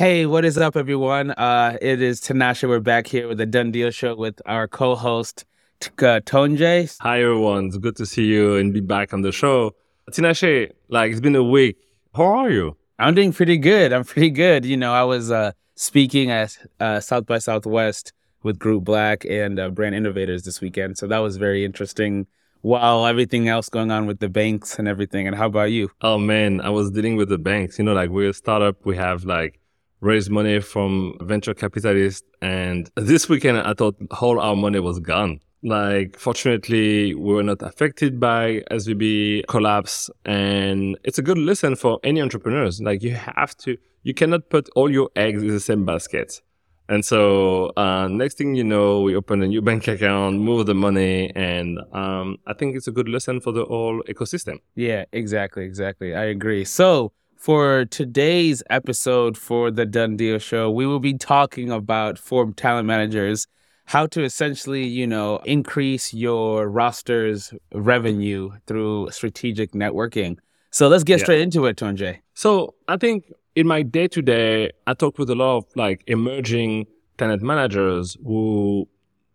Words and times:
Hey, 0.00 0.24
what 0.24 0.46
is 0.46 0.56
up, 0.56 0.78
everyone? 0.78 1.32
Uh, 1.32 1.76
it 1.82 2.00
is 2.00 2.22
Tinashe. 2.22 2.66
We're 2.66 2.80
back 2.80 3.06
here 3.06 3.28
with 3.28 3.36
the 3.36 3.44
Done 3.44 3.70
Deal 3.70 3.90
Show 3.90 4.14
with 4.16 4.40
our 4.46 4.66
co-host 4.66 5.44
uh, 5.82 6.24
Tonje. 6.24 6.96
Hi, 7.02 7.20
everyone. 7.20 7.66
It's 7.66 7.76
good 7.76 7.96
to 7.96 8.06
see 8.06 8.24
you 8.24 8.56
and 8.56 8.72
be 8.72 8.80
back 8.80 9.12
on 9.12 9.20
the 9.20 9.30
show. 9.30 9.74
Tinashe, 10.10 10.72
like 10.88 11.10
it's 11.10 11.20
been 11.20 11.36
a 11.36 11.44
week. 11.44 11.76
How 12.14 12.24
are 12.24 12.50
you? 12.50 12.78
I'm 12.98 13.14
doing 13.14 13.34
pretty 13.34 13.58
good. 13.58 13.92
I'm 13.92 14.04
pretty 14.04 14.30
good. 14.30 14.64
You 14.64 14.78
know, 14.78 14.94
I 14.94 15.04
was 15.04 15.30
uh, 15.30 15.52
speaking 15.74 16.30
at 16.30 16.56
uh, 16.80 17.00
South 17.00 17.26
by 17.26 17.36
Southwest 17.36 18.14
with 18.42 18.58
Group 18.58 18.84
Black 18.84 19.26
and 19.26 19.60
uh, 19.60 19.68
Brand 19.68 19.94
Innovators 19.94 20.44
this 20.44 20.62
weekend, 20.62 20.96
so 20.96 21.08
that 21.08 21.18
was 21.18 21.36
very 21.36 21.62
interesting. 21.62 22.26
While 22.62 23.04
everything 23.04 23.48
else 23.48 23.68
going 23.68 23.90
on 23.90 24.06
with 24.06 24.20
the 24.20 24.30
banks 24.30 24.78
and 24.78 24.88
everything, 24.88 25.26
and 25.26 25.36
how 25.36 25.48
about 25.48 25.72
you? 25.72 25.90
Oh 26.00 26.16
man, 26.16 26.62
I 26.62 26.70
was 26.70 26.90
dealing 26.90 27.16
with 27.16 27.28
the 27.28 27.36
banks. 27.36 27.78
You 27.78 27.84
know, 27.84 27.92
like 27.92 28.08
we're 28.08 28.30
a 28.30 28.34
startup. 28.34 28.86
We 28.86 28.96
have 28.96 29.24
like 29.24 29.59
raised 30.00 30.30
money 30.30 30.60
from 30.60 31.16
venture 31.20 31.54
capitalists, 31.54 32.26
and 32.42 32.90
this 32.96 33.28
weekend 33.28 33.58
I 33.58 33.74
thought 33.74 33.96
all 34.20 34.40
our 34.40 34.56
money 34.56 34.80
was 34.80 34.98
gone. 34.98 35.40
Like, 35.62 36.18
fortunately, 36.18 37.14
we 37.14 37.34
were 37.34 37.42
not 37.42 37.60
affected 37.60 38.18
by 38.18 38.62
SVB 38.70 39.46
collapse. 39.46 40.08
And 40.24 40.98
it's 41.04 41.18
a 41.18 41.22
good 41.22 41.36
lesson 41.36 41.76
for 41.76 42.00
any 42.02 42.22
entrepreneurs. 42.22 42.80
Like, 42.80 43.02
you 43.02 43.14
have 43.14 43.54
to, 43.58 43.76
you 44.02 44.14
cannot 44.14 44.48
put 44.48 44.70
all 44.74 44.90
your 44.90 45.10
eggs 45.16 45.42
in 45.42 45.48
the 45.48 45.60
same 45.60 45.84
basket. 45.84 46.40
And 46.88 47.04
so, 47.04 47.66
uh, 47.76 48.08
next 48.08 48.36
thing 48.38 48.56
you 48.56 48.64
know, 48.64 49.02
we 49.02 49.14
open 49.14 49.42
a 49.42 49.46
new 49.46 49.62
bank 49.62 49.86
account, 49.86 50.40
move 50.40 50.66
the 50.66 50.74
money, 50.74 51.30
and 51.36 51.78
um, 51.92 52.38
I 52.48 52.54
think 52.54 52.74
it's 52.74 52.88
a 52.88 52.90
good 52.90 53.08
lesson 53.08 53.40
for 53.40 53.52
the 53.52 53.64
whole 53.64 54.02
ecosystem. 54.08 54.56
Yeah, 54.74 55.04
exactly, 55.12 55.64
exactly. 55.64 56.16
I 56.16 56.24
agree. 56.24 56.64
So, 56.64 57.12
for 57.40 57.86
today's 57.86 58.62
episode 58.68 59.36
for 59.36 59.70
the 59.70 59.86
Done 59.86 60.14
Deal 60.14 60.38
Show, 60.38 60.70
we 60.70 60.86
will 60.86 61.00
be 61.00 61.14
talking 61.14 61.70
about 61.70 62.18
for 62.18 62.52
talent 62.52 62.86
managers 62.86 63.46
how 63.86 64.06
to 64.08 64.22
essentially, 64.22 64.86
you 64.86 65.06
know, 65.06 65.38
increase 65.46 66.12
your 66.12 66.68
roster's 66.68 67.54
revenue 67.72 68.50
through 68.66 69.10
strategic 69.10 69.72
networking. 69.72 70.36
So 70.70 70.88
let's 70.88 71.02
get 71.02 71.20
yeah. 71.20 71.24
straight 71.24 71.40
into 71.40 71.64
it, 71.64 71.78
Tonje. 71.78 72.18
So 72.34 72.74
I 72.88 72.98
think 72.98 73.32
in 73.56 73.66
my 73.66 73.82
day 73.82 74.06
to 74.08 74.20
day, 74.20 74.70
I 74.86 74.92
talk 74.92 75.18
with 75.18 75.30
a 75.30 75.34
lot 75.34 75.56
of 75.56 75.64
like 75.76 76.04
emerging 76.06 76.88
talent 77.16 77.40
managers 77.40 78.18
who 78.22 78.86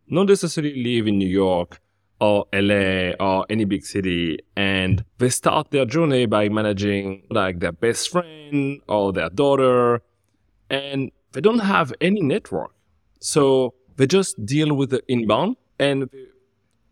not 0.07 0.27
necessarily 0.27 0.83
live 0.83 1.07
in 1.07 1.17
New 1.17 1.27
York 1.27 1.81
or 2.19 2.45
LA 2.53 3.11
or 3.19 3.45
any 3.49 3.65
big 3.65 3.85
city. 3.85 4.39
And 4.55 5.03
they 5.17 5.29
start 5.29 5.71
their 5.71 5.85
journey 5.85 6.25
by 6.25 6.49
managing 6.49 7.23
like 7.29 7.59
their 7.59 7.71
best 7.71 8.09
friend 8.09 8.81
or 8.87 9.13
their 9.13 9.29
daughter. 9.29 10.01
And 10.69 11.11
they 11.33 11.41
don't 11.41 11.59
have 11.59 11.93
any 12.01 12.21
network. 12.21 12.71
So 13.19 13.73
they 13.97 14.07
just 14.07 14.45
deal 14.45 14.73
with 14.73 14.89
the 14.89 15.01
inbound 15.07 15.57
and 15.79 16.09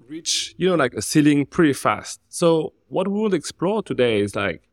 reach, 0.08 0.56
you 0.58 0.68
know, 0.70 0.76
like 0.76 0.94
a 0.94 1.02
ceiling 1.02 1.46
pretty 1.46 1.74
fast. 1.74 2.20
So 2.30 2.74
what 2.88 3.08
we 3.08 3.20
will 3.20 3.34
explore 3.34 3.82
today 3.84 4.20
is 4.22 4.36
like, 4.36 4.68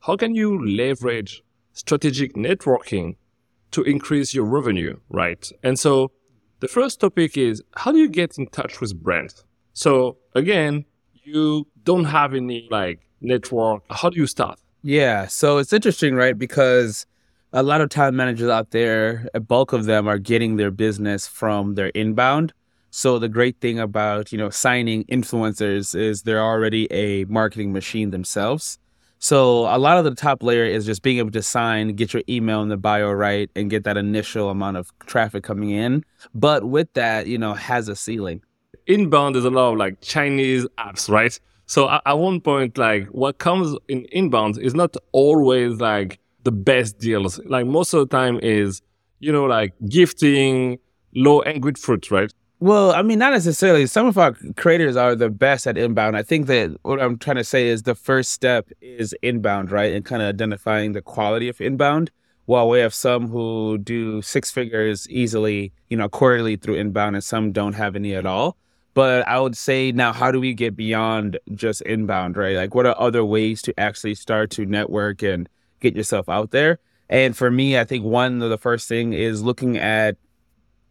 how 0.00 0.16
can 0.16 0.34
you 0.34 0.64
leverage 0.64 1.42
strategic 1.72 2.34
networking 2.34 3.16
to 3.72 3.82
increase 3.82 4.32
your 4.32 4.44
revenue, 4.44 4.98
right? 5.08 5.50
And 5.62 5.78
so 5.78 6.12
the 6.60 6.68
first 6.68 7.00
topic 7.00 7.36
is 7.36 7.62
how 7.76 7.92
do 7.92 7.98
you 7.98 8.08
get 8.08 8.38
in 8.38 8.46
touch 8.46 8.80
with 8.80 9.02
brands? 9.02 9.44
So 9.76 10.16
again, 10.34 10.86
you 11.22 11.66
don't 11.84 12.06
have 12.06 12.32
any 12.32 12.66
like 12.70 13.00
network. 13.20 13.82
How 13.90 14.08
do 14.08 14.18
you 14.18 14.26
start? 14.26 14.58
Yeah. 14.82 15.26
So 15.26 15.58
it's 15.58 15.70
interesting, 15.70 16.14
right? 16.14 16.36
Because 16.36 17.04
a 17.52 17.62
lot 17.62 17.82
of 17.82 17.90
talent 17.90 18.16
managers 18.16 18.48
out 18.48 18.70
there, 18.70 19.28
a 19.34 19.40
bulk 19.40 19.74
of 19.74 19.84
them 19.84 20.08
are 20.08 20.16
getting 20.16 20.56
their 20.56 20.70
business 20.70 21.26
from 21.26 21.74
their 21.74 21.88
inbound. 21.88 22.54
So 22.90 23.18
the 23.18 23.28
great 23.28 23.60
thing 23.60 23.78
about, 23.78 24.32
you 24.32 24.38
know, 24.38 24.48
signing 24.48 25.04
influencers 25.04 25.94
is 25.94 26.22
they're 26.22 26.42
already 26.42 26.90
a 26.90 27.26
marketing 27.26 27.74
machine 27.74 28.12
themselves. 28.12 28.78
So 29.18 29.66
a 29.66 29.76
lot 29.76 29.98
of 29.98 30.04
the 30.04 30.14
top 30.14 30.42
layer 30.42 30.64
is 30.64 30.86
just 30.86 31.02
being 31.02 31.18
able 31.18 31.32
to 31.32 31.42
sign, 31.42 31.94
get 31.96 32.14
your 32.14 32.22
email 32.30 32.62
in 32.62 32.70
the 32.70 32.78
bio 32.78 33.12
right, 33.12 33.50
and 33.54 33.68
get 33.68 33.84
that 33.84 33.98
initial 33.98 34.48
amount 34.48 34.78
of 34.78 34.90
traffic 35.00 35.44
coming 35.44 35.68
in. 35.68 36.02
But 36.34 36.64
with 36.64 36.90
that, 36.94 37.26
you 37.26 37.36
know, 37.36 37.52
has 37.52 37.88
a 37.90 37.96
ceiling. 37.96 38.40
Inbound 38.86 39.34
there's 39.34 39.44
a 39.44 39.50
lot 39.50 39.72
of 39.72 39.78
like 39.78 40.00
Chinese 40.00 40.66
apps, 40.78 41.08
right? 41.08 41.38
So 41.66 41.90
at 41.90 42.18
one 42.18 42.40
point, 42.40 42.78
like 42.78 43.08
what 43.08 43.38
comes 43.38 43.76
in 43.88 44.06
inbound 44.12 44.58
is 44.58 44.74
not 44.74 44.96
always 45.12 45.80
like 45.80 46.20
the 46.44 46.52
best 46.52 46.98
deals. 46.98 47.40
Like 47.44 47.66
most 47.66 47.92
of 47.92 48.08
the 48.08 48.16
time 48.16 48.38
is, 48.40 48.82
you 49.18 49.32
know, 49.32 49.44
like 49.44 49.74
gifting 49.88 50.78
low 51.14 51.42
hanging 51.42 51.74
fruit, 51.74 52.10
right? 52.10 52.32
Well, 52.58 52.92
I 52.92 53.02
mean, 53.02 53.18
not 53.18 53.32
necessarily. 53.32 53.86
Some 53.86 54.06
of 54.06 54.16
our 54.16 54.34
creators 54.56 54.96
are 54.96 55.14
the 55.14 55.28
best 55.28 55.66
at 55.66 55.76
inbound. 55.76 56.16
I 56.16 56.22
think 56.22 56.46
that 56.46 56.74
what 56.82 57.02
I'm 57.02 57.18
trying 57.18 57.36
to 57.36 57.44
say 57.44 57.66
is 57.66 57.82
the 57.82 57.94
first 57.94 58.32
step 58.32 58.70
is 58.80 59.14
inbound, 59.22 59.70
right? 59.70 59.92
And 59.92 60.04
kind 60.04 60.22
of 60.22 60.28
identifying 60.28 60.92
the 60.92 61.02
quality 61.02 61.48
of 61.48 61.60
inbound. 61.60 62.10
While 62.46 62.68
we 62.68 62.78
have 62.78 62.94
some 62.94 63.28
who 63.28 63.76
do 63.76 64.22
six 64.22 64.52
figures 64.52 65.06
easily, 65.10 65.72
you 65.90 65.96
know, 65.96 66.08
quarterly 66.08 66.56
through 66.56 66.76
inbound, 66.76 67.16
and 67.16 67.24
some 67.24 67.50
don't 67.50 67.74
have 67.74 67.96
any 67.96 68.14
at 68.14 68.24
all. 68.24 68.56
But 68.96 69.28
I 69.28 69.38
would 69.38 69.56
say 69.56 69.92
now, 69.92 70.12
how 70.12 70.32
do 70.32 70.40
we 70.40 70.54
get 70.54 70.74
beyond 70.74 71.38
just 71.54 71.82
inbound, 71.82 72.36
right? 72.36 72.56
Like, 72.56 72.74
what 72.74 72.86
are 72.86 72.98
other 72.98 73.24
ways 73.24 73.60
to 73.62 73.78
actually 73.78 74.14
start 74.14 74.50
to 74.52 74.64
network 74.64 75.22
and 75.22 75.48
get 75.80 75.96
yourself 75.96 76.28
out 76.28 76.50
there. 76.50 76.78
And 77.08 77.36
for 77.36 77.50
me, 77.50 77.78
I 77.78 77.84
think 77.84 78.04
one 78.04 78.42
of 78.42 78.50
the 78.50 78.58
first 78.58 78.88
thing 78.88 79.12
is 79.12 79.42
looking 79.42 79.76
at 79.76 80.16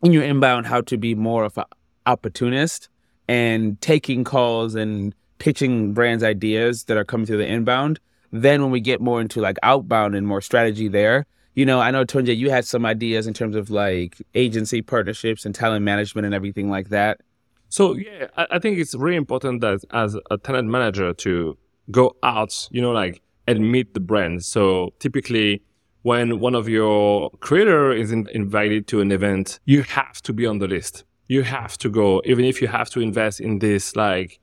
in 0.04 0.14
your 0.14 0.24
inbound 0.24 0.68
how 0.68 0.82
to 0.82 0.98
be 0.98 1.16
more 1.16 1.44
of 1.44 1.58
an 1.58 1.66
opportunist 2.06 2.90
and 3.28 3.80
taking 3.82 4.24
calls 4.24 4.76
and 4.76 5.14
pitching 5.40 5.94
brands 5.94 6.24
ideas 6.24 6.86
that 6.86 6.98
are 6.98 7.04
coming 7.04 7.26
through 7.26 7.38
the 7.38 7.48
inbound. 7.48 8.00
Then 8.32 8.62
when 8.62 8.72
we 8.72 8.80
get 8.80 9.02
more 9.02 9.20
into 9.20 9.42
like 9.42 9.58
outbound 9.64 10.16
and 10.16 10.28
more 10.28 10.42
strategy 10.42 10.88
there, 10.88 11.26
you 11.56 11.66
know, 11.66 11.80
I 11.80 11.92
know 11.92 12.06
Tonje, 12.06 12.36
you 12.36 12.50
had 12.50 12.66
some 12.66 12.86
ideas 12.86 13.28
in 13.28 13.34
terms 13.34 13.56
of 13.56 13.70
like 13.70 14.22
agency 14.36 14.82
partnerships 14.82 15.46
and 15.46 15.56
talent 15.56 15.84
management 15.84 16.26
and 16.26 16.36
everything 16.36 16.70
like 16.70 16.90
that. 16.90 17.22
So 17.76 17.94
yeah, 17.98 18.28
I, 18.38 18.58
think 18.58 18.80
it's 18.80 18.96
really 18.96 19.18
important 19.18 19.60
that 19.60 19.84
as 19.92 20.16
a 20.32 20.38
talent 20.38 20.70
manager 20.70 21.14
to 21.14 21.58
go 21.92 22.16
out, 22.24 22.70
you 22.72 22.82
know, 22.82 22.92
like 22.92 23.22
and 23.48 23.70
meet 23.70 23.94
the 23.94 24.00
brand. 24.00 24.46
So 24.46 24.94
typically 25.00 25.62
when 26.04 26.40
one 26.40 26.56
of 26.56 26.70
your 26.70 27.32
creator 27.42 27.92
is 27.92 28.14
in, 28.14 28.30
invited 28.34 28.88
to 28.88 29.02
an 29.02 29.12
event, 29.12 29.60
you 29.66 29.84
have 29.84 30.22
to 30.22 30.32
be 30.32 30.46
on 30.46 30.60
the 30.60 30.70
list. 30.70 31.04
You 31.28 31.44
have 31.44 31.78
to 31.80 31.90
go, 31.90 32.22
even 32.24 32.46
if 32.46 32.62
you 32.62 32.70
have 32.70 32.90
to 32.92 33.02
invest 33.02 33.42
in 33.42 33.60
this 33.60 33.94
like 33.98 34.40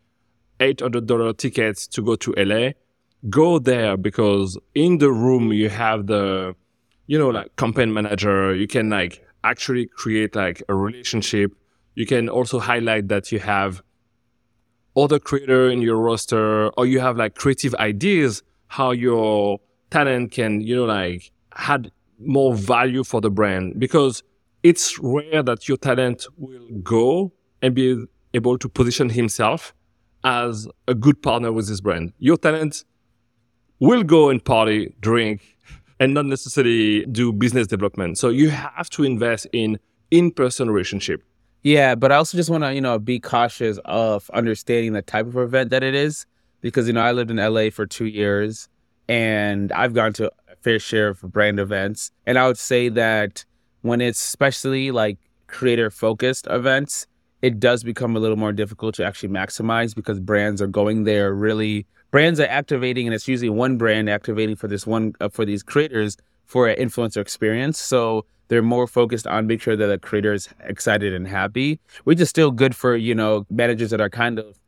$800 0.60 1.34
tickets 1.38 1.86
to 1.86 2.02
go 2.02 2.16
to 2.16 2.34
LA, 2.36 2.72
go 3.30 3.58
there 3.58 3.96
because 3.96 4.58
in 4.74 4.98
the 4.98 5.10
room 5.10 5.54
you 5.54 5.70
have 5.70 6.06
the, 6.06 6.54
you 7.06 7.18
know, 7.18 7.30
like 7.30 7.56
campaign 7.56 7.94
manager. 7.94 8.54
You 8.54 8.66
can 8.66 8.90
like 8.90 9.26
actually 9.42 9.86
create 9.86 10.36
like 10.36 10.62
a 10.68 10.74
relationship. 10.74 11.54
You 11.94 12.06
can 12.06 12.28
also 12.28 12.58
highlight 12.58 13.08
that 13.08 13.32
you 13.32 13.38
have 13.38 13.82
other 14.96 15.18
creator 15.18 15.70
in 15.70 15.82
your 15.82 15.96
roster 15.96 16.68
or 16.68 16.86
you 16.86 17.00
have 17.00 17.16
like 17.16 17.34
creative 17.34 17.74
ideas 17.76 18.42
how 18.68 18.90
your 18.90 19.60
talent 19.90 20.32
can, 20.32 20.60
you 20.60 20.76
know, 20.76 20.84
like 20.84 21.30
add 21.56 21.90
more 22.18 22.54
value 22.54 23.04
for 23.04 23.20
the 23.20 23.30
brand 23.30 23.78
because 23.78 24.22
it's 24.62 24.98
rare 24.98 25.42
that 25.42 25.68
your 25.68 25.76
talent 25.76 26.26
will 26.38 26.66
go 26.82 27.32
and 27.60 27.74
be 27.74 28.04
able 28.32 28.56
to 28.58 28.68
position 28.68 29.10
himself 29.10 29.74
as 30.24 30.68
a 30.88 30.94
good 30.94 31.22
partner 31.22 31.52
with 31.52 31.68
this 31.68 31.80
brand. 31.80 32.12
Your 32.18 32.36
talent 32.36 32.84
will 33.80 34.04
go 34.04 34.30
and 34.30 34.42
party, 34.42 34.94
drink, 35.00 35.42
and 35.98 36.14
not 36.14 36.26
necessarily 36.26 37.04
do 37.06 37.32
business 37.32 37.66
development. 37.66 38.18
So 38.18 38.28
you 38.28 38.50
have 38.50 38.88
to 38.90 39.04
invest 39.04 39.46
in 39.52 39.78
in-person 40.10 40.70
relationship. 40.70 41.22
Yeah, 41.62 41.94
but 41.94 42.10
I 42.10 42.16
also 42.16 42.36
just 42.36 42.50
want 42.50 42.64
to, 42.64 42.74
you 42.74 42.80
know, 42.80 42.98
be 42.98 43.20
cautious 43.20 43.78
of 43.84 44.28
understanding 44.30 44.92
the 44.94 45.02
type 45.02 45.26
of 45.26 45.36
event 45.36 45.70
that 45.70 45.82
it 45.82 45.94
is 45.94 46.26
because 46.60 46.86
you 46.86 46.92
know 46.92 47.00
I 47.00 47.12
lived 47.12 47.30
in 47.30 47.36
LA 47.36 47.70
for 47.70 47.86
two 47.86 48.06
years, 48.06 48.68
and 49.08 49.70
I've 49.72 49.94
gone 49.94 50.12
to 50.14 50.28
a 50.48 50.56
fair 50.60 50.78
share 50.78 51.08
of 51.08 51.20
brand 51.22 51.60
events, 51.60 52.10
and 52.26 52.38
I 52.38 52.46
would 52.46 52.58
say 52.58 52.88
that 52.90 53.44
when 53.82 54.00
it's 54.00 54.20
especially 54.20 54.90
like 54.90 55.18
creator 55.46 55.90
focused 55.90 56.46
events, 56.48 57.06
it 57.42 57.58
does 57.60 57.82
become 57.84 58.16
a 58.16 58.20
little 58.20 58.36
more 58.36 58.52
difficult 58.52 58.94
to 58.96 59.04
actually 59.04 59.28
maximize 59.28 59.94
because 59.94 60.20
brands 60.20 60.62
are 60.62 60.68
going 60.68 61.04
there 61.04 61.34
really 61.34 61.86
brands 62.12 62.38
are 62.38 62.46
activating 62.46 63.06
and 63.06 63.14
it's 63.14 63.26
usually 63.26 63.50
one 63.50 63.76
brand 63.76 64.08
activating 64.08 64.54
for 64.54 64.68
this 64.68 64.86
one 64.86 65.12
uh, 65.20 65.28
for 65.28 65.44
these 65.44 65.62
creators 65.62 66.16
for 66.52 66.62
an 66.68 66.76
influencer 66.84 67.20
experience 67.26 67.78
so 67.92 68.24
they're 68.48 68.70
more 68.76 68.86
focused 68.86 69.26
on 69.26 69.46
making 69.46 69.62
sure 69.66 69.76
that 69.76 69.86
the 69.86 69.98
creator 70.08 70.32
is 70.32 70.48
excited 70.72 71.12
and 71.18 71.26
happy 71.26 71.80
which 72.04 72.20
is 72.20 72.28
still 72.28 72.50
good 72.62 72.74
for 72.80 72.90
you 73.08 73.14
know 73.20 73.32
managers 73.62 73.90
that 73.90 74.00
are 74.00 74.10
kind 74.22 74.38
of 74.38 74.58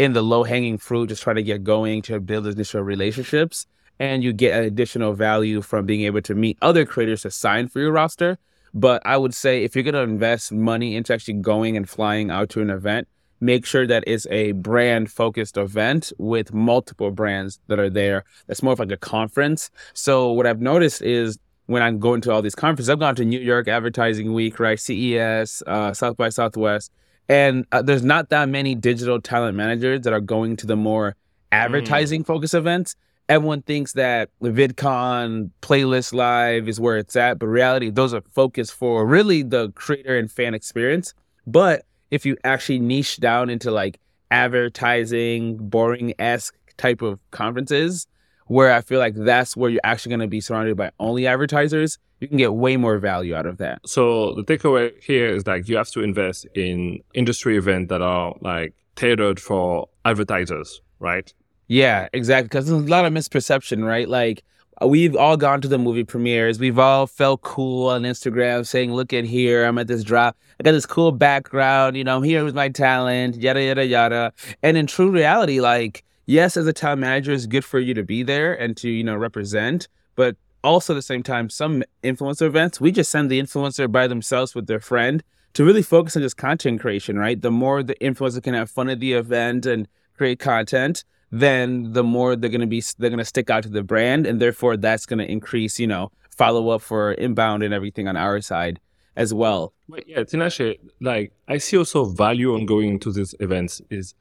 in 0.00 0.14
the 0.14 0.22
low 0.22 0.44
hanging 0.44 0.78
fruit, 0.78 1.10
just 1.10 1.22
trying 1.22 1.36
to 1.36 1.42
get 1.42 1.62
going 1.62 2.00
to 2.00 2.18
build 2.20 2.46
initial 2.46 2.80
relationships. 2.80 3.66
and 3.98 4.24
you 4.24 4.32
get 4.32 4.58
an 4.58 4.64
additional 4.64 5.12
value 5.12 5.60
from 5.60 5.84
being 5.84 6.04
able 6.08 6.22
to 6.22 6.34
meet 6.34 6.56
other 6.62 6.86
creators 6.86 7.20
to 7.20 7.30
sign 7.30 7.68
for 7.68 7.80
your 7.80 7.92
roster. 7.92 8.38
But 8.72 9.02
I 9.04 9.18
would 9.18 9.34
say 9.34 9.62
if 9.62 9.76
you're 9.76 9.88
going 9.90 10.00
to 10.00 10.12
invest 10.14 10.52
money 10.52 10.96
into 10.96 11.12
actually 11.12 11.34
going 11.34 11.76
and 11.76 11.86
flying 11.86 12.30
out 12.30 12.48
to 12.50 12.62
an 12.62 12.70
event, 12.70 13.08
make 13.40 13.64
sure 13.64 13.86
that 13.86 14.04
it's 14.06 14.26
a 14.30 14.52
brand 14.52 15.10
focused 15.10 15.56
event 15.56 16.12
with 16.18 16.52
multiple 16.52 17.10
brands 17.10 17.58
that 17.68 17.78
are 17.78 17.90
there. 17.90 18.24
That's 18.46 18.62
more 18.62 18.74
of 18.74 18.78
like 18.78 18.90
a 18.90 18.96
conference. 18.96 19.70
So 19.94 20.32
what 20.32 20.46
I've 20.46 20.60
noticed 20.60 21.02
is 21.02 21.38
when 21.66 21.82
I'm 21.82 21.98
going 21.98 22.20
to 22.22 22.32
all 22.32 22.42
these 22.42 22.54
conferences, 22.54 22.90
I've 22.90 22.98
gone 22.98 23.14
to 23.16 23.24
New 23.24 23.40
York 23.40 23.68
Advertising 23.68 24.32
Week, 24.32 24.58
right? 24.58 24.78
CES, 24.78 25.62
uh, 25.66 25.92
South 25.94 26.16
by 26.16 26.28
Southwest, 26.28 26.90
and 27.28 27.64
uh, 27.70 27.80
there's 27.80 28.04
not 28.04 28.30
that 28.30 28.48
many 28.48 28.74
digital 28.74 29.20
talent 29.20 29.56
managers 29.56 30.00
that 30.00 30.12
are 30.12 30.20
going 30.20 30.56
to 30.56 30.66
the 30.66 30.76
more 30.76 31.14
advertising 31.52 32.24
focused 32.24 32.54
events. 32.54 32.96
Everyone 33.28 33.62
thinks 33.62 33.92
that 33.92 34.30
VidCon, 34.42 35.50
Playlist 35.62 36.12
Live 36.12 36.68
is 36.68 36.80
where 36.80 36.98
it's 36.98 37.14
at, 37.14 37.38
but 37.38 37.46
reality, 37.46 37.90
those 37.90 38.12
are 38.12 38.22
focused 38.32 38.72
for 38.74 39.06
really 39.06 39.44
the 39.44 39.70
creator 39.76 40.18
and 40.18 40.30
fan 40.30 40.54
experience. 40.54 41.14
But 41.46 41.84
if 42.10 42.26
you 42.26 42.36
actually 42.44 42.78
niche 42.78 43.18
down 43.18 43.50
into 43.50 43.70
like 43.70 44.00
advertising, 44.30 45.56
boring 45.56 46.14
esque 46.18 46.54
type 46.76 47.02
of 47.02 47.18
conferences, 47.30 48.06
where 48.46 48.72
I 48.72 48.80
feel 48.80 48.98
like 48.98 49.14
that's 49.14 49.56
where 49.56 49.70
you're 49.70 49.80
actually 49.84 50.10
going 50.10 50.20
to 50.20 50.26
be 50.26 50.40
surrounded 50.40 50.76
by 50.76 50.90
only 50.98 51.26
advertisers, 51.26 51.98
you 52.18 52.28
can 52.28 52.36
get 52.36 52.52
way 52.52 52.76
more 52.76 52.98
value 52.98 53.34
out 53.34 53.46
of 53.46 53.58
that. 53.58 53.80
So 53.86 54.34
the 54.34 54.42
takeaway 54.42 54.92
here 55.02 55.28
is 55.28 55.46
like 55.46 55.68
you 55.68 55.76
have 55.76 55.88
to 55.90 56.02
invest 56.02 56.46
in 56.54 57.00
industry 57.14 57.56
events 57.56 57.90
that 57.90 58.02
are 58.02 58.34
like 58.40 58.74
tailored 58.96 59.40
for 59.40 59.88
advertisers, 60.04 60.82
right? 60.98 61.32
Yeah, 61.68 62.08
exactly. 62.12 62.48
Because 62.48 62.68
there's 62.68 62.82
a 62.82 62.86
lot 62.86 63.04
of 63.04 63.12
misperception, 63.12 63.86
right? 63.86 64.08
Like 64.08 64.42
Uh, 64.82 64.86
we've 64.86 65.14
all 65.14 65.36
gone 65.36 65.60
to 65.60 65.68
the 65.68 65.78
movie 65.78 66.04
premieres. 66.04 66.58
We've 66.58 66.78
all 66.78 67.06
felt 67.06 67.42
cool 67.42 67.88
on 67.88 68.02
Instagram 68.02 68.66
saying, 68.66 68.92
look 68.92 69.12
at 69.12 69.24
here, 69.24 69.64
I'm 69.64 69.76
at 69.78 69.88
this 69.88 70.02
drop. 70.02 70.36
I 70.58 70.62
got 70.62 70.72
this 70.72 70.86
cool 70.86 71.12
background, 71.12 71.96
you 71.96 72.04
know, 72.04 72.16
I'm 72.16 72.22
here 72.22 72.44
with 72.44 72.54
my 72.54 72.70
talent, 72.70 73.36
yada, 73.36 73.62
yada, 73.62 73.84
yada. 73.84 74.32
And 74.62 74.76
in 74.76 74.86
true 74.86 75.10
reality, 75.10 75.60
like, 75.60 76.04
yes, 76.26 76.56
as 76.56 76.66
a 76.66 76.72
talent 76.72 77.02
manager, 77.02 77.32
it's 77.32 77.46
good 77.46 77.64
for 77.64 77.78
you 77.78 77.92
to 77.94 78.02
be 78.02 78.22
there 78.22 78.54
and 78.54 78.76
to, 78.78 78.88
you 78.88 79.04
know, 79.04 79.16
represent. 79.16 79.88
But 80.16 80.36
also 80.64 80.94
at 80.94 80.96
the 80.96 81.02
same 81.02 81.22
time, 81.22 81.50
some 81.50 81.82
influencer 82.02 82.42
events, 82.42 82.80
we 82.80 82.90
just 82.90 83.10
send 83.10 83.30
the 83.30 83.40
influencer 83.40 83.90
by 83.90 84.06
themselves 84.06 84.54
with 84.54 84.66
their 84.66 84.80
friend 84.80 85.22
to 85.54 85.64
really 85.64 85.82
focus 85.82 86.16
on 86.16 86.22
just 86.22 86.36
content 86.36 86.80
creation, 86.80 87.18
right? 87.18 87.40
The 87.40 87.50
more 87.50 87.82
the 87.82 87.96
influencer 87.96 88.42
can 88.42 88.54
have 88.54 88.70
fun 88.70 88.88
at 88.88 89.00
the 89.00 89.12
event 89.12 89.66
and 89.66 89.88
create 90.16 90.38
content, 90.38 91.04
then 91.30 91.92
the 91.92 92.02
more 92.02 92.36
they're 92.36 92.50
going 92.50 92.60
to 92.60 92.66
be 92.66 92.82
they're 92.98 93.10
going 93.10 93.18
to 93.18 93.24
stick 93.24 93.50
out 93.50 93.62
to 93.62 93.68
the 93.68 93.82
brand 93.82 94.26
and 94.26 94.40
therefore 94.40 94.76
that's 94.76 95.06
going 95.06 95.18
to 95.18 95.30
increase 95.30 95.78
you 95.78 95.86
know 95.86 96.10
follow 96.36 96.70
up 96.70 96.82
for 96.82 97.12
inbound 97.12 97.62
and 97.62 97.72
everything 97.72 98.08
on 98.08 98.16
our 98.16 98.40
side 98.40 98.80
as 99.16 99.32
well. 99.34 99.72
But 99.88 100.08
yeah 100.08 100.20
Tinashe, 100.20 100.78
like 101.00 101.32
i 101.48 101.58
see 101.58 101.76
also 101.76 102.04
value 102.04 102.54
on 102.54 102.66
going 102.66 102.98
to 103.00 103.12
these 103.12 103.34
events 103.40 103.80
is 103.90 104.14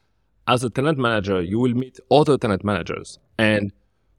as 0.47 0.63
a 0.63 0.69
talent 0.69 0.97
manager 0.97 1.41
you 1.41 1.59
will 1.59 1.73
meet 1.73 1.99
other 2.11 2.37
talent 2.37 2.63
managers. 2.63 3.19
And 3.37 3.71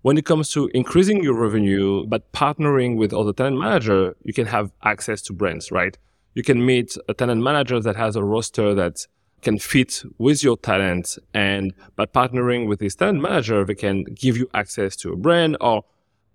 when 0.03 0.17
it 0.17 0.25
comes 0.25 0.51
to 0.53 0.71
increasing 0.75 1.23
your 1.23 1.35
revenue 1.35 2.07
but 2.07 2.33
partnering 2.33 2.97
with 2.97 3.13
other 3.13 3.33
talent 3.33 3.59
manager 3.59 4.17
you 4.25 4.33
can 4.33 4.47
have 4.47 4.73
access 4.83 5.23
to 5.23 5.33
brands 5.33 5.71
right? 5.71 5.97
You 6.35 6.43
can 6.43 6.65
meet 6.65 6.97
a 7.09 7.15
talent 7.15 7.43
manager 7.43 7.81
that 7.81 7.97
has 7.97 8.17
a 8.17 8.25
roster 8.25 8.75
that's 8.75 9.09
can 9.43 9.59
fit 9.59 10.03
with 10.19 10.43
your 10.43 10.57
talent. 10.57 11.19
And 11.35 11.75
by 11.97 12.07
partnering 12.07 12.69
with 12.69 12.81
this 12.81 12.95
talent 12.95 13.21
manager, 13.21 13.65
they 13.65 13.75
can 13.75 14.05
give 14.05 14.37
you 14.37 14.49
access 14.55 14.97
to 14.97 15.13
a 15.13 15.17
brand 15.17 15.57
or 15.61 15.85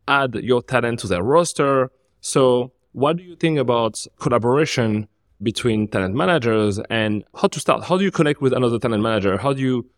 add 0.08 0.36
your 0.36 0.62
talent 0.62 1.00
to 1.00 1.08
their 1.08 1.24
roster. 1.24 1.92
So 2.22 2.72
what 2.92 3.18
do 3.18 3.24
you 3.24 3.36
think 3.36 3.60
about 3.60 4.06
collaboration 4.20 5.08
between 5.42 5.88
talent 5.88 6.16
managers 6.16 6.80
and 6.90 7.24
how 7.36 7.48
to 7.50 7.60
start? 7.60 7.84
How 7.84 7.98
do 7.98 8.04
you 8.04 8.12
connect 8.12 8.42
with 8.42 8.54
another 8.54 8.80
talent 8.80 9.04
manager? 9.04 9.38
How 9.38 9.54
do 9.54 9.62
you 9.62 9.90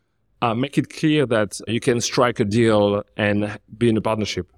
uh, 0.41 0.53
make 0.53 0.77
it 0.77 0.89
clear 0.89 1.25
that 1.25 1.59
you 1.67 1.79
can 1.79 2.01
strike 2.01 2.39
a 2.39 2.45
deal 2.45 3.03
and 3.15 3.59
be 3.77 3.89
in 3.89 3.97
a 3.97 4.01
partnership? 4.01 4.51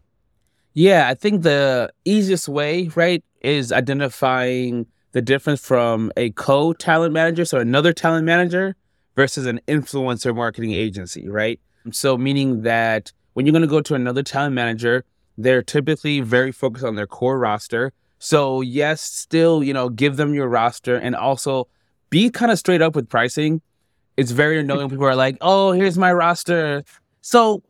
Yeah, 0.73 1.09
I 1.09 1.15
think 1.15 1.43
the 1.43 1.91
easiest 2.05 2.47
way, 2.47 2.89
right, 2.95 3.23
is 3.41 3.71
identifying 3.71 4.85
the 5.11 5.21
difference 5.21 5.59
from 5.59 6.11
a 6.17 6.31
co 6.31 6.73
talent 6.73 7.13
manager, 7.13 7.45
so 7.45 7.59
another 7.59 7.93
talent 7.93 8.25
manager, 8.25 8.75
versus 9.19 9.45
an 9.45 9.59
influencer 9.67 10.33
marketing 10.33 10.71
agency, 10.71 11.27
right? 11.27 11.59
So, 11.91 12.17
meaning 12.17 12.61
that 12.61 13.11
when 13.33 13.45
you're 13.45 13.51
going 13.51 13.63
to 13.63 13.67
go 13.67 13.81
to 13.81 13.93
another 13.93 14.23
talent 14.23 14.55
manager, 14.55 15.03
they're 15.37 15.61
typically 15.61 16.21
very 16.21 16.53
focused 16.53 16.85
on 16.85 16.95
their 16.95 17.05
core 17.05 17.37
roster. 17.37 17.91
So, 18.19 18.61
yes, 18.61 19.01
still, 19.01 19.61
you 19.61 19.73
know, 19.73 19.89
give 19.89 20.15
them 20.15 20.33
your 20.33 20.47
roster 20.47 20.95
and 20.95 21.17
also 21.17 21.67
be 22.09 22.29
kind 22.29 22.49
of 22.49 22.59
straight 22.59 22.81
up 22.81 22.95
with 22.95 23.09
pricing. 23.09 23.61
It's 24.15 24.31
very 24.31 24.57
annoying. 24.57 24.81
When 24.81 24.89
people 24.91 25.05
are 25.05 25.17
like, 25.17 25.37
oh, 25.41 25.73
here's 25.73 25.97
my 25.97 26.13
roster. 26.13 26.85
So, 27.19 27.61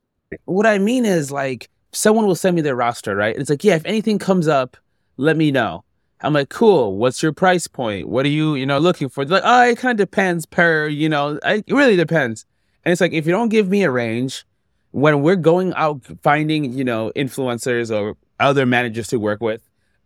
what 0.46 0.68
I 0.68 0.78
mean 0.78 1.04
is 1.04 1.32
like, 1.32 1.68
someone 1.94 2.28
will 2.28 2.36
send 2.36 2.56
me 2.56 2.62
their 2.62 2.76
roster, 2.76 3.16
right? 3.16 3.34
And 3.34 3.42
It's 3.42 3.50
like, 3.50 3.64
yeah, 3.64 3.76
if 3.76 3.86
anything 3.86 4.20
comes 4.20 4.48
up, 4.48 4.78
let 5.18 5.36
me 5.36 5.50
know. 5.50 5.84
I'm 6.22 6.34
like, 6.34 6.50
cool. 6.50 6.98
What's 6.98 7.24
your 7.24 7.32
price 7.32 7.68
point? 7.68 8.10
What 8.10 8.26
are 8.26 8.30
you, 8.30 8.56
you 8.56 8.66
know, 8.66 8.78
looking 8.80 9.10
for? 9.10 9.24
They're 9.24 9.40
like, 9.40 9.44
oh, 9.46 9.72
it 9.72 9.78
kind 9.78 10.00
of 10.00 10.06
depends 10.06 10.46
per, 10.46 10.88
you 10.88 11.08
know, 11.08 11.40
it 11.44 11.66
really 11.70 11.96
depends. 11.96 12.46
And 12.84 12.92
it's 12.92 13.02
like, 13.02 13.14
if 13.14 13.26
you 13.26 13.32
don't 13.32 13.50
give 13.50 13.70
me 13.70 13.84
a 13.84 13.92
range, 13.92 14.46
when 14.92 15.22
we're 15.22 15.36
going 15.36 15.74
out 15.76 16.02
finding, 16.22 16.74
you 16.74 16.84
know, 16.84 17.12
influencers 17.16 17.96
or 17.96 18.18
other 18.40 18.66
managers 18.66 19.08
to 19.10 19.20
work 19.20 19.42
with, 19.42 19.62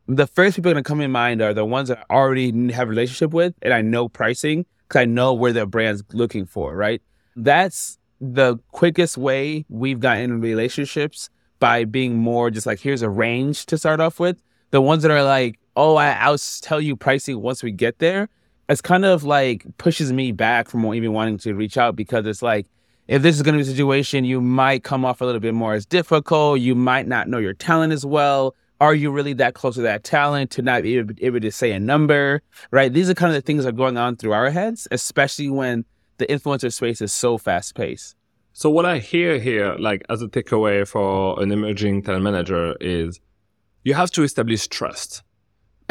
the 0.08 0.28
first 0.28 0.56
people 0.56 0.72
going 0.72 0.84
to 0.84 0.88
come 0.88 1.02
in 1.02 1.12
mind 1.12 1.42
are 1.42 1.54
the 1.54 1.66
ones 1.66 1.90
that 1.90 2.06
I 2.10 2.14
already 2.14 2.72
have 2.74 2.88
a 2.88 2.90
relationship 2.90 3.32
with 3.32 3.56
and 3.62 3.74
I 3.74 3.82
know 3.82 4.10
pricing 4.10 4.66
because 4.88 5.02
I 5.02 5.06
know 5.06 5.34
where 5.34 5.54
their 5.54 5.66
brand's 5.66 6.04
looking 6.12 6.46
for, 6.46 6.76
right? 6.76 7.02
That's 7.36 7.98
the 8.20 8.58
quickest 8.72 9.18
way 9.18 9.66
we've 9.70 10.00
gotten 10.00 10.42
relationships 10.42 11.30
by 11.60 11.86
being 11.86 12.18
more 12.18 12.52
just 12.52 12.66
like, 12.68 12.80
here's 12.82 13.02
a 13.02 13.10
range 13.10 13.66
to 13.68 13.78
start 13.78 14.00
off 14.00 14.20
with. 14.20 14.42
The 14.72 14.82
ones 14.82 15.04
that 15.04 15.12
are 15.12 15.24
like, 15.24 15.60
oh, 15.76 15.96
I, 15.96 16.12
I'll 16.12 16.38
tell 16.38 16.82
you 16.82 16.96
pricing 16.96 17.42
once 17.42 17.64
we 17.64 17.72
get 17.72 18.00
there, 18.00 18.30
it's 18.70 18.82
kind 18.82 19.06
of 19.06 19.24
like 19.24 19.66
pushes 19.78 20.14
me 20.14 20.32
back 20.32 20.70
from 20.70 20.86
even 20.94 21.14
wanting 21.14 21.38
to 21.40 21.54
reach 21.54 21.78
out 21.78 21.96
because 21.96 22.26
it's 22.26 22.42
like, 22.42 22.68
if 23.08 23.22
this 23.22 23.36
is 23.36 23.42
going 23.42 23.54
to 23.54 23.64
be 23.64 23.70
a 23.70 23.72
situation, 23.72 24.24
you 24.24 24.40
might 24.40 24.84
come 24.84 25.04
off 25.04 25.20
a 25.20 25.26
little 25.26 25.42
bit 25.42 25.54
more 25.54 25.74
as 25.74 25.86
difficult. 25.86 26.62
You 26.62 26.74
might 26.74 27.08
not 27.08 27.28
know 27.28 27.38
your 27.38 27.54
talent 27.54 27.92
as 27.92 28.06
well. 28.06 28.56
Are 28.80 28.96
you 28.96 29.12
really 29.12 29.34
that 29.34 29.54
close 29.54 29.76
to 29.76 29.82
that 29.82 30.04
talent 30.04 30.52
to 30.52 30.62
not 30.62 30.84
be 30.84 30.98
able 30.98 31.40
to 31.40 31.52
say 31.52 31.72
a 31.72 31.80
number? 31.80 32.42
Right? 32.72 32.92
These 32.92 33.10
are 33.10 33.14
kind 33.14 33.30
of 33.30 33.36
the 33.36 33.46
things 33.46 33.64
that 33.64 33.70
are 33.70 33.78
going 33.78 33.98
on 33.98 34.16
through 34.16 34.34
our 34.34 34.50
heads, 34.50 34.88
especially 34.92 35.50
when 35.50 35.86
the 36.18 36.26
influencer 36.28 36.72
space 36.72 37.02
is 37.02 37.14
so 37.14 37.38
fast 37.38 37.76
paced. 37.76 38.16
So 38.54 38.70
what 38.70 38.86
I 38.86 39.00
hear 39.00 39.40
here, 39.40 39.76
like 39.80 40.04
as 40.10 40.22
a 40.22 40.28
takeaway 40.28 40.88
for 40.88 41.42
an 41.42 41.52
emerging 41.52 42.04
talent 42.04 42.24
manager, 42.24 42.76
is 42.80 43.20
you 43.84 43.96
have 43.96 44.12
to 44.12 44.24
establish 44.24 44.68
trust. 44.68 45.24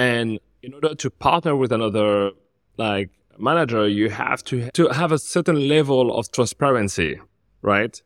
And 0.03 0.41
in 0.63 0.75
order 0.75 0.97
to 0.97 1.11
partner 1.11 1.55
with 1.55 1.71
another 1.71 2.33
like 2.77 3.11
manager, 3.39 3.87
you 3.87 4.11
have 4.11 4.43
to 4.45 4.69
to 4.73 4.89
have 4.89 5.13
a 5.13 5.19
certain 5.19 5.69
level 5.69 6.19
of 6.19 6.31
transparency, 6.33 7.21
right? 7.63 8.03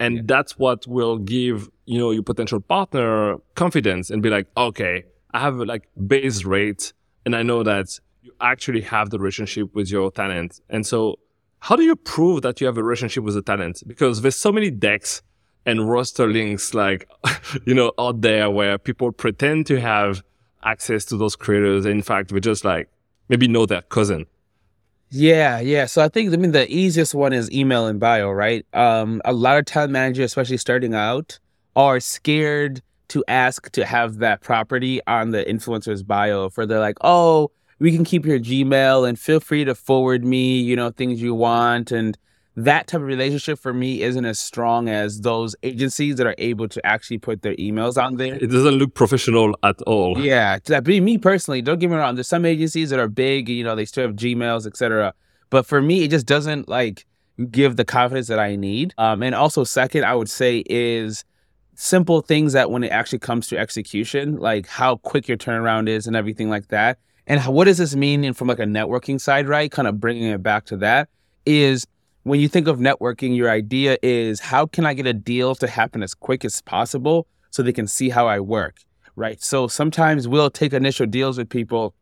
And 0.00 0.16
yeah. 0.16 0.22
that's 0.26 0.58
what 0.58 0.86
will 0.88 1.18
give 1.18 1.70
you 1.84 1.98
know 1.98 2.10
your 2.10 2.24
potential 2.24 2.60
partner 2.60 3.36
confidence 3.54 4.10
and 4.10 4.22
be 4.22 4.30
like, 4.30 4.48
okay, 4.56 5.04
I 5.32 5.38
have 5.38 5.56
like 5.72 5.88
base 6.06 6.44
rate, 6.44 6.92
and 7.24 7.36
I 7.36 7.42
know 7.44 7.62
that 7.62 7.88
you 8.22 8.32
actually 8.40 8.82
have 8.82 9.10
the 9.10 9.18
relationship 9.20 9.72
with 9.72 9.88
your 9.88 10.10
talent. 10.10 10.60
And 10.68 10.84
so, 10.84 11.20
how 11.60 11.76
do 11.76 11.84
you 11.84 11.94
prove 11.94 12.42
that 12.42 12.60
you 12.60 12.66
have 12.66 12.76
a 12.76 12.82
relationship 12.82 13.22
with 13.22 13.34
the 13.34 13.42
talent? 13.42 13.84
Because 13.86 14.20
there's 14.22 14.40
so 14.46 14.50
many 14.50 14.70
decks 14.72 15.22
and 15.64 15.88
roster 15.88 16.26
links 16.26 16.74
like 16.74 17.08
you 17.66 17.74
know 17.74 17.92
out 18.00 18.20
there 18.20 18.50
where 18.50 18.78
people 18.78 19.12
pretend 19.12 19.66
to 19.66 19.80
have 19.80 20.22
access 20.66 21.04
to 21.06 21.16
those 21.16 21.36
creators. 21.36 21.86
In 21.86 22.02
fact, 22.02 22.32
we 22.32 22.40
just 22.40 22.64
like 22.64 22.88
maybe 23.28 23.48
know 23.48 23.64
their 23.64 23.82
cousin. 23.82 24.26
Yeah, 25.10 25.60
yeah. 25.60 25.86
So 25.86 26.02
I 26.02 26.08
think 26.08 26.32
I 26.32 26.36
mean 26.36 26.52
the 26.52 26.70
easiest 26.70 27.14
one 27.14 27.32
is 27.32 27.50
email 27.50 27.86
and 27.86 28.00
bio, 28.00 28.30
right? 28.30 28.66
Um, 28.74 29.22
a 29.24 29.32
lot 29.32 29.58
of 29.58 29.64
talent 29.64 29.92
managers, 29.92 30.26
especially 30.26 30.56
starting 30.56 30.94
out, 30.94 31.38
are 31.76 32.00
scared 32.00 32.82
to 33.08 33.24
ask 33.28 33.70
to 33.70 33.86
have 33.86 34.18
that 34.18 34.40
property 34.40 35.00
on 35.06 35.30
the 35.30 35.44
influencer's 35.44 36.02
bio. 36.02 36.50
For 36.50 36.66
they're 36.66 36.80
like, 36.80 36.98
oh, 37.02 37.52
we 37.78 37.92
can 37.92 38.04
keep 38.04 38.26
your 38.26 38.40
Gmail 38.40 39.08
and 39.08 39.18
feel 39.18 39.38
free 39.38 39.64
to 39.64 39.74
forward 39.74 40.24
me, 40.24 40.58
you 40.58 40.74
know, 40.74 40.90
things 40.90 41.22
you 41.22 41.34
want 41.34 41.92
and 41.92 42.18
that 42.56 42.86
type 42.86 43.02
of 43.02 43.06
relationship 43.06 43.58
for 43.58 43.74
me 43.74 44.02
isn't 44.02 44.24
as 44.24 44.38
strong 44.38 44.88
as 44.88 45.20
those 45.20 45.54
agencies 45.62 46.16
that 46.16 46.26
are 46.26 46.34
able 46.38 46.66
to 46.68 46.84
actually 46.86 47.18
put 47.18 47.42
their 47.42 47.54
emails 47.56 48.02
on 48.02 48.16
there. 48.16 48.34
It 48.34 48.50
doesn't 48.50 48.74
look 48.74 48.94
professional 48.94 49.54
at 49.62 49.80
all. 49.82 50.18
Yeah, 50.18 50.58
that 50.64 50.82
be 50.82 51.00
me 51.00 51.18
personally. 51.18 51.60
Don't 51.60 51.78
get 51.78 51.90
me 51.90 51.96
wrong. 51.96 52.14
There's 52.14 52.28
some 52.28 52.46
agencies 52.46 52.88
that 52.90 52.98
are 52.98 53.08
big, 53.08 53.50
you 53.50 53.62
know, 53.62 53.76
they 53.76 53.84
still 53.84 54.06
have 54.06 54.16
Gmails, 54.16 54.66
etc. 54.66 55.12
But 55.50 55.66
for 55.66 55.82
me, 55.82 56.04
it 56.04 56.10
just 56.10 56.26
doesn't 56.26 56.66
like 56.66 57.04
give 57.50 57.76
the 57.76 57.84
confidence 57.84 58.28
that 58.28 58.38
I 58.38 58.56
need. 58.56 58.94
Um, 58.96 59.22
and 59.22 59.34
also, 59.34 59.62
second, 59.62 60.04
I 60.04 60.14
would 60.14 60.30
say 60.30 60.64
is 60.66 61.24
simple 61.74 62.22
things 62.22 62.54
that 62.54 62.70
when 62.70 62.82
it 62.82 62.88
actually 62.88 63.18
comes 63.18 63.48
to 63.48 63.58
execution, 63.58 64.38
like 64.38 64.66
how 64.66 64.96
quick 64.96 65.28
your 65.28 65.36
turnaround 65.36 65.90
is 65.90 66.06
and 66.06 66.16
everything 66.16 66.48
like 66.48 66.68
that. 66.68 66.98
And 67.26 67.38
how, 67.38 67.50
what 67.50 67.64
does 67.64 67.76
this 67.76 67.94
mean 67.94 68.32
from 68.32 68.48
like 68.48 68.60
a 68.60 68.64
networking 68.64 69.20
side, 69.20 69.46
right? 69.46 69.70
Kind 69.70 69.86
of 69.88 70.00
bringing 70.00 70.24
it 70.24 70.42
back 70.42 70.64
to 70.66 70.78
that 70.78 71.10
is 71.44 71.86
when 72.26 72.40
you 72.40 72.48
think 72.48 72.66
of 72.66 72.78
networking, 72.80 73.36
your 73.36 73.48
idea 73.48 73.98
is 74.02 74.40
how 74.40 74.66
can 74.66 74.84
I 74.84 74.94
get 74.94 75.06
a 75.06 75.12
deal 75.12 75.54
to 75.54 75.68
happen 75.68 76.02
as 76.02 76.12
quick 76.12 76.44
as 76.44 76.60
possible 76.60 77.28
so 77.50 77.62
they 77.62 77.72
can 77.72 77.86
see 77.86 78.08
how 78.08 78.26
I 78.26 78.40
work, 78.40 78.78
right? 79.14 79.40
So 79.40 79.68
sometimes 79.68 80.26
we'll 80.26 80.50
take 80.50 80.72
initial 80.72 81.06
deals 81.06 81.38
with 81.38 81.48
people 81.48 81.94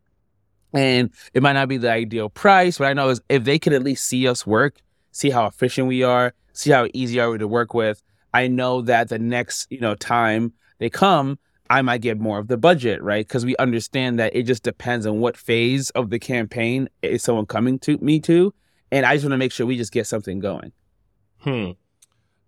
and 0.73 1.11
it 1.35 1.43
might 1.43 1.53
not 1.53 1.67
be 1.67 1.77
the 1.77 1.91
ideal 1.91 2.29
price, 2.29 2.79
but 2.79 2.85
I 2.85 2.93
know 2.93 3.09
is 3.09 3.21
if 3.29 3.43
they 3.43 3.59
can 3.59 3.71
at 3.71 3.83
least 3.83 4.07
see 4.07 4.27
us 4.27 4.47
work, 4.47 4.81
see 5.11 5.29
how 5.29 5.45
efficient 5.45 5.87
we 5.87 6.01
are, 6.01 6.33
see 6.53 6.71
how 6.71 6.87
easy 6.91 7.19
are 7.19 7.29
we 7.29 7.37
to 7.37 7.47
work 7.47 7.75
with, 7.75 8.01
I 8.33 8.47
know 8.47 8.81
that 8.81 9.09
the 9.09 9.19
next, 9.19 9.67
you 9.69 9.79
know, 9.79 9.93
time 9.93 10.53
they 10.79 10.89
come, 10.89 11.37
I 11.69 11.83
might 11.83 12.01
get 12.01 12.19
more 12.19 12.39
of 12.39 12.47
the 12.47 12.57
budget, 12.57 13.03
right? 13.03 13.27
Because 13.27 13.45
we 13.45 13.55
understand 13.57 14.17
that 14.17 14.35
it 14.35 14.43
just 14.43 14.63
depends 14.63 15.05
on 15.05 15.19
what 15.19 15.37
phase 15.37 15.91
of 15.91 16.09
the 16.09 16.17
campaign 16.17 16.89
is 17.03 17.21
someone 17.21 17.45
coming 17.45 17.77
to 17.79 17.99
me 17.99 18.19
to 18.21 18.55
and 18.95 19.05
I 19.05 19.15
just 19.15 19.25
want 19.25 19.33
to 19.33 19.37
make 19.37 19.51
sure 19.51 19.65
we 19.65 19.75
just 19.75 19.91
get 19.91 20.07
something 20.07 20.39
going. 20.39 20.71
Hmm. 21.39 21.71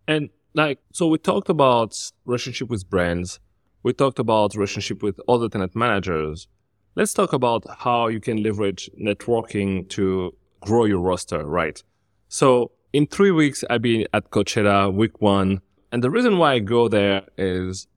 And 0.07 0.29
like, 0.53 0.79
so 0.93 1.07
we 1.07 1.17
talked 1.17 1.49
about 1.49 1.99
relationship 2.23 2.69
with 2.69 2.89
brands. 2.89 3.41
We 3.83 3.91
talked 3.91 4.17
about 4.17 4.55
relationship 4.55 5.03
with 5.03 5.19
other 5.27 5.49
talent 5.49 5.75
managers. 5.75 6.47
Let's 6.95 7.13
talk 7.13 7.33
about 7.33 7.65
how 7.79 8.07
you 8.07 8.21
can 8.21 8.41
leverage 8.41 8.89
networking 8.97 9.89
to 9.89 10.33
grow 10.61 10.85
your 10.85 11.01
roster, 11.01 11.45
right? 11.45 11.83
So 12.29 12.71
in 12.93 13.07
three 13.07 13.31
weeks, 13.31 13.65
I've 13.69 13.81
been 13.81 14.07
at 14.13 14.31
Coachella 14.31 14.93
week 14.93 15.19
one. 15.19 15.59
And 15.91 16.01
the 16.01 16.09
reason 16.09 16.37
why 16.37 16.53
I 16.53 16.59
go 16.59 16.87
there 16.87 17.23
is 17.37 17.87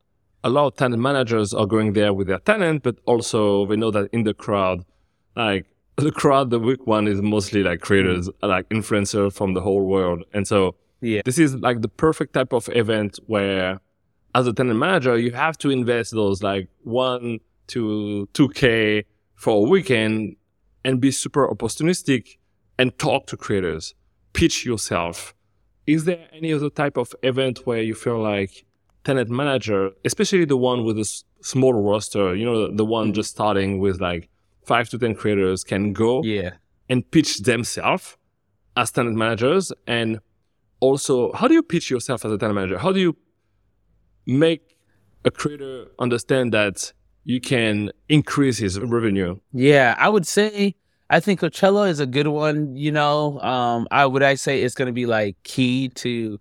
a 0.43 0.51
lot 0.51 0.67
of 0.67 0.77
talent 0.77 1.01
managers 1.01 1.55
are 1.55 1.67
going 1.67 1.93
there 1.93 2.13
with 2.13 2.27
their 2.27 2.41
tenant, 2.41 2.83
but 2.83 2.97
also 3.07 3.65
they 3.67 3.77
know 3.77 3.93
that 3.93 4.09
in 4.13 4.25
the 4.25 4.35
crowd, 4.35 4.85
like 5.37 5.67
the 5.97 6.13
crowd, 6.13 6.51
the 6.51 6.59
week 6.59 6.87
one 6.87 7.07
is 7.07 7.21
mostly 7.21 7.63
like 7.63 7.81
creators, 7.81 8.29
mm. 8.29 8.49
like 8.49 8.69
influencers 8.71 9.33
from 9.33 9.55
the 9.55 9.61
whole 9.61 9.87
world. 9.87 10.25
And 10.33 10.47
so 10.47 10.77
yeah. 11.01 11.23
this 11.25 11.39
is 11.39 11.57
like 11.57 11.83
the 11.83 11.89
perfect 11.89 12.35
type 12.35 12.53
of 12.53 12.69
event 12.71 13.19
where 13.27 13.81
as 14.35 14.47
a 14.47 14.53
talent 14.53 14.79
manager, 14.79 15.19
you 15.19 15.33
have 15.33 15.59
to 15.59 15.71
invest 15.71 16.13
those 16.13 16.43
like 16.43 16.69
one 16.83 17.41
to 17.69 18.29
2K 18.35 19.05
for 19.35 19.67
a 19.67 19.69
weekend 19.69 20.37
and 20.85 21.01
be 21.01 21.11
super 21.11 21.49
opportunistic 21.49 22.39
and 22.79 22.97
talk 22.99 23.27
to 23.27 23.37
creators, 23.37 23.95
pitch 24.33 24.65
yourself. 24.65 25.35
Is 25.87 26.05
there 26.05 26.29
any 26.33 26.53
other 26.53 26.71
type 26.71 26.97
of 26.97 27.15
event 27.23 27.67
where 27.67 27.83
you 27.83 27.95
feel 27.95 28.21
like 28.21 28.65
talent 29.05 29.31
manager, 29.31 29.91
especially 30.05 30.45
the 30.45 30.57
one 30.57 30.85
with 30.85 30.97
a 30.99 31.03
s- 31.03 31.25
small 31.43 31.73
roster, 31.73 32.35
you 32.35 32.45
know, 32.45 32.67
the, 32.67 32.77
the 32.77 32.85
one 32.85 33.11
mm. 33.11 33.15
just 33.15 33.31
starting 33.31 33.81
with 33.81 34.01
like 34.01 34.29
five 34.71 34.89
to 34.89 34.97
10 34.99 35.17
creators 35.17 35.65
can 35.65 35.93
go 35.93 36.23
yeah. 36.23 36.51
and 36.89 36.99
pitch 37.11 37.39
themselves 37.39 38.17
as 38.77 38.93
talent 38.93 39.17
managers. 39.17 39.73
And 39.89 40.21
also, 40.79 41.33
how 41.33 41.49
do 41.49 41.55
you 41.55 41.63
pitch 41.63 41.91
yourself 41.91 42.25
as 42.25 42.31
a 42.31 42.39
talent 42.39 42.55
manager? 42.55 42.79
How 42.79 42.93
do 42.93 43.01
you 43.01 43.17
make 44.27 44.63
a 45.25 45.31
creator 45.33 45.87
understand 45.99 46.55
that 46.55 46.93
you 47.25 47.41
can 47.41 47.91
increase 48.09 48.59
his 48.59 48.79
revenue? 48.79 49.41
Yeah, 49.53 49.97
I 49.99 50.09
would 50.09 50.27
say 50.27 50.77
I 51.11 51.19
think 51.19 51.41
Coachella 51.41 51.91
is 51.91 51.99
a 51.99 52.07
good 52.07 52.29
one. 52.29 52.77
You 52.77 52.93
know, 52.93 53.41
um, 53.41 53.89
I 53.91 54.07
would 54.07 54.23
I 54.23 54.37
say 54.37 54.63
it's 54.63 54.77
going 54.77 54.87
to 54.87 54.93
be 54.93 55.07
like 55.07 55.37
key 55.43 55.89
to 55.97 56.39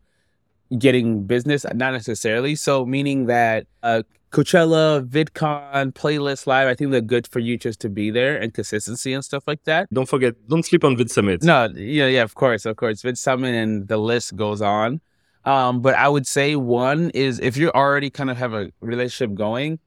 getting 0.77 1.24
business, 1.25 1.65
not 1.74 1.93
necessarily. 1.93 2.53
So 2.55 2.86
meaning 2.86 3.25
that 3.25 3.65
uh, 3.81 4.03
Coachella, 4.31 5.07
VidCon, 5.07 5.91
Playlist 5.93 6.45
Live, 6.45 6.67
I 6.67 6.75
think 6.75 6.91
they're 6.91 7.01
good 7.01 7.27
for 7.27 7.39
you 7.39 7.57
just 7.57 7.79
to 7.81 7.89
be 7.89 8.12
there 8.12 8.38
and 8.38 8.53
consistency 8.53 9.13
and 9.13 9.25
stuff 9.25 9.43
like 9.48 9.63
that. 9.63 9.91
Don't 9.91 10.07
forget, 10.07 10.36
don't 10.48 10.63
sleep 10.63 10.83
on 10.83 10.95
VidSummit. 10.95 11.41
No, 11.43 11.69
yeah, 11.75 12.05
yeah, 12.05 12.21
of 12.21 12.36
course, 12.36 12.65
of 12.65 12.75
course. 12.75 13.01
VidSummit 13.01 13.53
and 13.53 13.88
the 13.88 13.98
list 13.98 14.36
goes 14.36 14.62
on. 14.62 15.01
Um, 15.45 15.81
but 15.81 15.95
I 15.95 16.07
would 16.09 16.27
say 16.27 16.55
one 16.55 17.09
is 17.12 17.39
if 17.39 17.57
you 17.57 17.71
already 17.71 18.09
kind 18.12 18.29
of 18.29 18.38
have 18.38 18.53
a 18.53 18.71
relationship 18.81 19.36
going, 19.36 19.79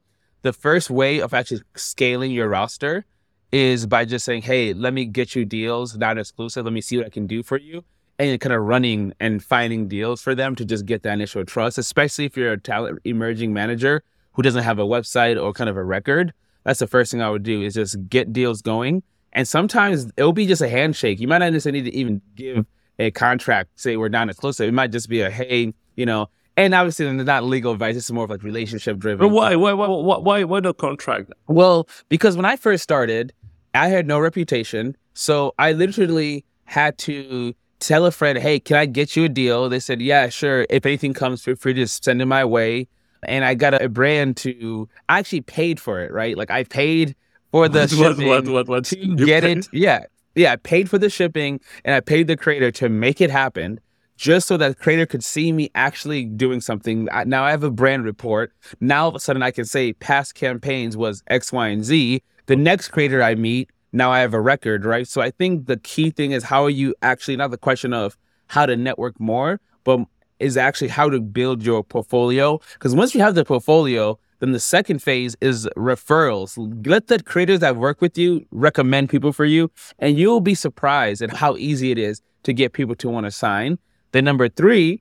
the 0.43 0.53
first 0.53 0.91
way 0.91 1.21
of 1.21 1.33
actually 1.35 1.63
scaling 1.77 2.33
your 2.33 2.49
roster 2.49 3.05
is 3.53 3.87
by 3.87 4.05
just 4.05 4.25
saying, 4.25 4.43
hey, 4.43 4.73
let 4.73 4.93
me 4.93 5.05
get 5.05 5.37
you 5.37 5.45
deals, 5.45 5.97
not 5.97 6.19
exclusive. 6.19 6.65
Let 6.65 6.73
me 6.73 6.81
see 6.81 6.97
what 6.97 7.07
I 7.07 7.11
can 7.11 7.29
do 7.29 7.45
for 7.45 7.59
you. 7.59 7.85
And 8.19 8.41
kind 8.41 8.53
of 8.53 8.63
running 8.63 9.13
and 9.21 9.43
finding 9.43 9.89
deals 9.89 10.21
for 10.21 10.35
them 10.35 10.55
to 10.57 10.65
just 10.65 10.87
get 10.87 11.03
that 11.03 11.13
initial 11.13 11.45
trust, 11.45 11.79
especially 11.79 12.25
if 12.25 12.37
you're 12.37 12.53
a 12.53 12.61
talent 12.61 13.01
emerging 13.05 13.53
manager 13.53 14.03
who 14.33 14.43
doesn't 14.43 14.63
have 14.63 14.79
a 14.79 14.85
website 14.85 15.43
or 15.43 15.53
kind 15.53 15.71
of 15.71 15.77
a 15.77 15.85
record, 15.85 16.33
that's 16.65 16.81
the 16.81 16.87
first 16.87 17.11
thing 17.11 17.21
I 17.23 17.31
would 17.31 17.43
do 17.43 17.63
is 17.63 17.75
just 17.75 18.09
get 18.09 18.33
deals 18.33 18.63
going. 18.63 19.03
And 19.33 19.49
sometimes 19.49 20.11
it'll 20.17 20.33
be 20.33 20.47
just 20.47 20.63
a 20.63 20.69
handshake. 20.69 21.19
You 21.19 21.29
might 21.29 21.39
not 21.39 21.53
necessarily 21.53 21.83
need 21.83 21.91
to 21.91 21.97
even 21.97 22.21
give 22.35 22.67
a 22.99 23.11
contract, 23.11 23.71
say 23.81 23.97
we're 23.97 24.09
non-exclusive. 24.09 24.69
It 24.69 24.73
might 24.73 24.93
just 24.93 25.09
be 25.09 25.23
a 25.23 25.31
hey, 25.31 25.73
you 25.97 26.07
know, 26.07 26.29
and 26.57 26.75
obviously 26.75 27.07
they're 27.07 27.25
not 27.25 27.45
legal 27.45 27.73
advice. 27.73 27.97
It's 27.97 28.11
more 28.11 28.25
of 28.25 28.31
like 28.31 28.43
relationship 28.43 28.99
driven. 28.99 29.27
But 29.27 29.35
why, 29.35 29.57
why, 29.57 29.73
why, 29.73 29.89
why, 29.89 30.45
why 30.45 30.61
no 30.61 30.73
contract? 30.73 31.33
Well, 31.47 31.89
because 32.09 32.37
when 32.37 32.45
I 32.45 32.57
first 32.57 32.83
started, 32.83 33.33
I 33.75 33.89
had 33.89 34.07
no 34.07 34.19
reputation, 34.19 34.97
so 35.15 35.55
I 35.59 35.73
literally 35.73 36.45
had 36.65 36.99
to 36.99 37.55
tell 37.81 38.05
a 38.05 38.11
friend, 38.11 38.39
"Hey, 38.39 38.61
can 38.61 38.77
I 38.77 38.85
get 38.85 39.17
you 39.17 39.25
a 39.25 39.29
deal?" 39.29 39.69
They 39.71 39.81
said, 39.81 40.03
"Yeah, 40.03 40.29
sure. 40.29 40.67
If 40.69 40.85
anything 40.85 41.15
comes, 41.15 41.43
feel 41.43 41.57
free 41.57 41.73
to 41.75 41.87
send 41.87 42.21
it 42.21 42.27
my 42.27 42.45
way." 42.45 42.89
And 43.25 43.45
I 43.45 43.55
got 43.55 43.81
a, 43.81 43.89
brand 43.89 44.37
to 44.39 44.89
I 45.09 45.19
actually 45.19 45.43
paid 45.43 45.81
for 45.81 46.01
it, 46.01 46.13
right? 46.13 46.37
Like 46.37 46.51
I 46.51 46.65
paid 46.65 47.15
for 47.51 47.69
the 47.69 47.81
what, 47.81 47.91
shipping 47.91 48.29
what, 48.29 48.49
what, 48.49 48.69
what, 48.69 48.85
to 48.87 48.99
you 48.99 49.17
get 49.17 49.43
paid? 49.43 49.59
it. 49.59 49.69
Yeah. 49.73 50.05
Yeah, 50.35 50.53
I 50.53 50.57
paid 50.57 50.89
for 50.89 50.97
the 50.97 51.11
shipping 51.11 51.61
and 51.85 51.95
I 51.95 52.01
paid 52.01 52.27
the 52.27 52.39
creator 52.39 52.71
to 52.73 52.89
make 52.89 53.21
it 53.21 53.31
happen 53.31 53.81
just 54.17 54.47
so 54.47 54.57
that 54.57 54.69
the 54.69 54.75
creator 54.75 55.05
could 55.05 55.23
see 55.23 55.53
me 55.53 55.71
actually 55.75 56.25
doing 56.25 56.61
something. 56.61 57.07
Now 57.27 57.45
I 57.45 57.51
have 57.51 57.65
a 57.65 57.71
brand 57.71 58.05
report. 58.05 58.53
Now 58.81 59.03
all 59.03 59.09
of 59.09 59.15
a 59.15 59.21
sudden 59.21 59.43
I 59.43 59.51
can 59.51 59.65
say 59.67 59.93
past 59.93 60.35
campaigns 60.35 60.97
was 60.97 61.23
X, 61.27 61.53
Y, 61.53 61.69
and 61.69 61.85
Z. 61.85 62.23
The 62.47 62.57
next 62.57 62.89
creator 62.89 63.23
I 63.23 63.35
meet, 63.35 63.69
now 63.93 64.11
I 64.11 64.21
have 64.21 64.33
a 64.33 64.41
record, 64.41 64.85
right? 64.85 65.07
So 65.07 65.21
I 65.21 65.31
think 65.31 65.67
the 65.67 65.77
key 65.77 66.11
thing 66.11 66.33
is 66.33 66.45
how 66.45 66.65
are 66.65 66.71
you 66.71 66.95
actually 67.03 67.37
not 67.37 67.51
the 67.51 67.59
question 67.59 67.93
of 67.93 68.17
how 68.47 68.65
to 68.65 68.77
network 68.77 69.19
more, 69.21 69.61
but 69.85 70.01
is 70.43 70.57
actually 70.57 70.89
how 70.89 71.09
to 71.09 71.21
build 71.21 71.63
your 71.63 71.83
portfolio. 71.83 72.61
Because 72.75 72.95
once 72.95 73.15
you 73.15 73.21
have 73.21 73.35
the 73.35 73.45
portfolio, 73.45 74.19
then 74.41 74.53
the 74.53 74.61
second 74.61 75.01
phase 75.01 75.37
is 75.41 75.69
referrals. 75.77 76.57
Let 76.87 77.07
the 77.07 77.23
creators 77.23 77.61
that 77.61 77.77
work 77.77 78.01
with 78.01 78.19
you 78.19 78.45
recommend 78.51 79.09
people 79.09 79.33
for 79.33 79.45
you, 79.45 79.71
and 80.01 80.19
you'll 80.19 80.41
be 80.41 80.57
surprised 80.57 81.23
at 81.23 81.33
how 81.33 81.57
easy 81.57 81.93
it 81.93 81.99
is 81.99 82.21
to 82.43 82.53
get 82.53 82.73
people 82.73 82.97
to 82.97 83.09
want 83.09 83.25
to 83.25 83.31
sign. 83.31 83.79
Then 84.11 84.25
number 84.25 84.49
three, 84.49 85.01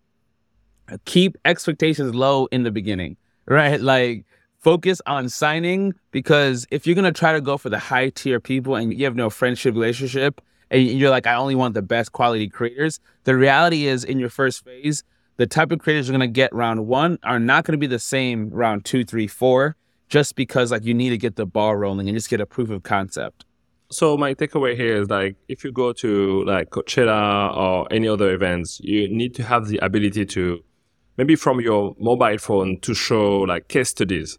keep 1.06 1.38
expectations 1.46 2.14
low 2.14 2.46
in 2.48 2.64
the 2.64 2.72
beginning, 2.72 3.18
right? 3.48 3.82
Like 3.82 4.26
focus 4.60 5.02
on 5.08 5.28
signing 5.28 5.96
because 6.12 6.68
if 6.70 6.86
you're 6.86 6.96
gonna 6.96 7.12
try 7.12 7.34
to 7.34 7.42
go 7.42 7.58
for 7.58 7.70
the 7.70 7.80
high 7.80 8.10
tier 8.10 8.40
people 8.40 8.76
and 8.76 8.94
you 8.94 9.06
have 9.06 9.16
no 9.16 9.30
friendship 9.30 9.74
relationship 9.74 10.40
and 10.70 10.84
you're 10.84 11.10
like, 11.10 11.26
I 11.26 11.36
only 11.36 11.56
want 11.56 11.74
the 11.74 11.82
best 11.82 12.12
quality 12.12 12.48
creators, 12.48 13.00
the 13.24 13.36
reality 13.36 13.88
is 13.88 14.04
in 14.04 14.20
your 14.20 14.30
first 14.30 14.64
phase, 14.64 15.04
the 15.42 15.48
type 15.48 15.72
of 15.72 15.80
creators 15.80 16.08
you're 16.08 16.16
going 16.16 16.30
to 16.30 16.32
get 16.32 16.54
round 16.54 16.86
one 16.86 17.18
are 17.24 17.40
not 17.40 17.66
going 17.66 17.72
to 17.72 17.78
be 17.80 17.88
the 17.88 17.98
same 17.98 18.52
round 18.52 18.86
two, 18.86 19.04
three, 19.04 19.26
four, 19.26 19.76
just 20.08 20.36
because 20.36 20.72
like 20.72 20.86
you 20.86 20.94
need 20.94 21.10
to 21.10 21.18
get 21.18 21.36
the 21.36 21.48
ball 21.48 21.76
rolling 21.76 22.08
and 22.08 22.16
just 22.16 22.30
get 22.30 22.40
a 22.40 22.46
proof 22.46 22.70
of 22.70 22.84
concept. 22.84 23.44
So 23.90 24.16
my 24.18 24.36
takeaway 24.36 24.76
here 24.76 25.02
is 25.02 25.10
like 25.10 25.36
if 25.48 25.64
you 25.64 25.72
go 25.72 25.94
to 25.94 26.46
like 26.46 26.70
Coachella 26.70 27.58
or 27.58 27.88
any 27.92 28.08
other 28.08 28.32
events, 28.32 28.80
you 28.84 29.10
need 29.10 29.34
to 29.34 29.42
have 29.42 29.68
the 29.68 29.80
ability 29.80 30.28
to 30.28 30.64
maybe 31.18 31.36
from 31.36 31.60
your 31.60 31.96
mobile 32.00 32.38
phone 32.38 32.80
to 32.82 32.94
show 32.94 33.40
like 33.40 33.68
case 33.68 33.90
studies 33.90 34.38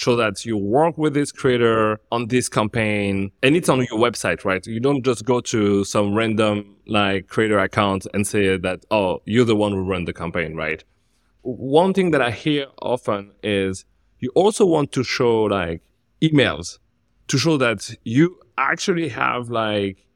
show 0.00 0.16
that 0.16 0.44
you 0.46 0.56
work 0.56 0.96
with 0.96 1.12
this 1.12 1.30
creator 1.30 2.00
on 2.10 2.28
this 2.28 2.48
campaign 2.48 3.30
and 3.42 3.54
it's 3.54 3.68
on 3.68 3.78
your 3.78 3.98
website, 3.98 4.44
right? 4.44 4.66
You 4.66 4.80
don't 4.80 5.04
just 5.04 5.24
go 5.24 5.40
to 5.42 5.84
some 5.84 6.14
random 6.14 6.76
like 6.86 7.28
creator 7.28 7.58
account 7.58 8.06
and 8.14 8.26
say 8.26 8.56
that, 8.56 8.84
oh, 8.90 9.20
you're 9.26 9.44
the 9.44 9.54
one 9.54 9.72
who 9.72 9.82
run 9.82 10.06
the 10.06 10.14
campaign, 10.14 10.56
right? 10.56 10.82
One 11.42 11.92
thing 11.92 12.12
that 12.12 12.22
I 12.22 12.30
hear 12.30 12.66
often 12.80 13.32
is 13.42 13.84
you 14.18 14.30
also 14.34 14.64
want 14.64 14.92
to 14.92 15.04
show 15.04 15.42
like 15.44 15.82
emails 16.22 16.78
to 17.28 17.38
show 17.38 17.58
that 17.58 17.94
you 18.04 18.40
actually 18.56 19.08
have 19.08 19.50
like 19.50 20.06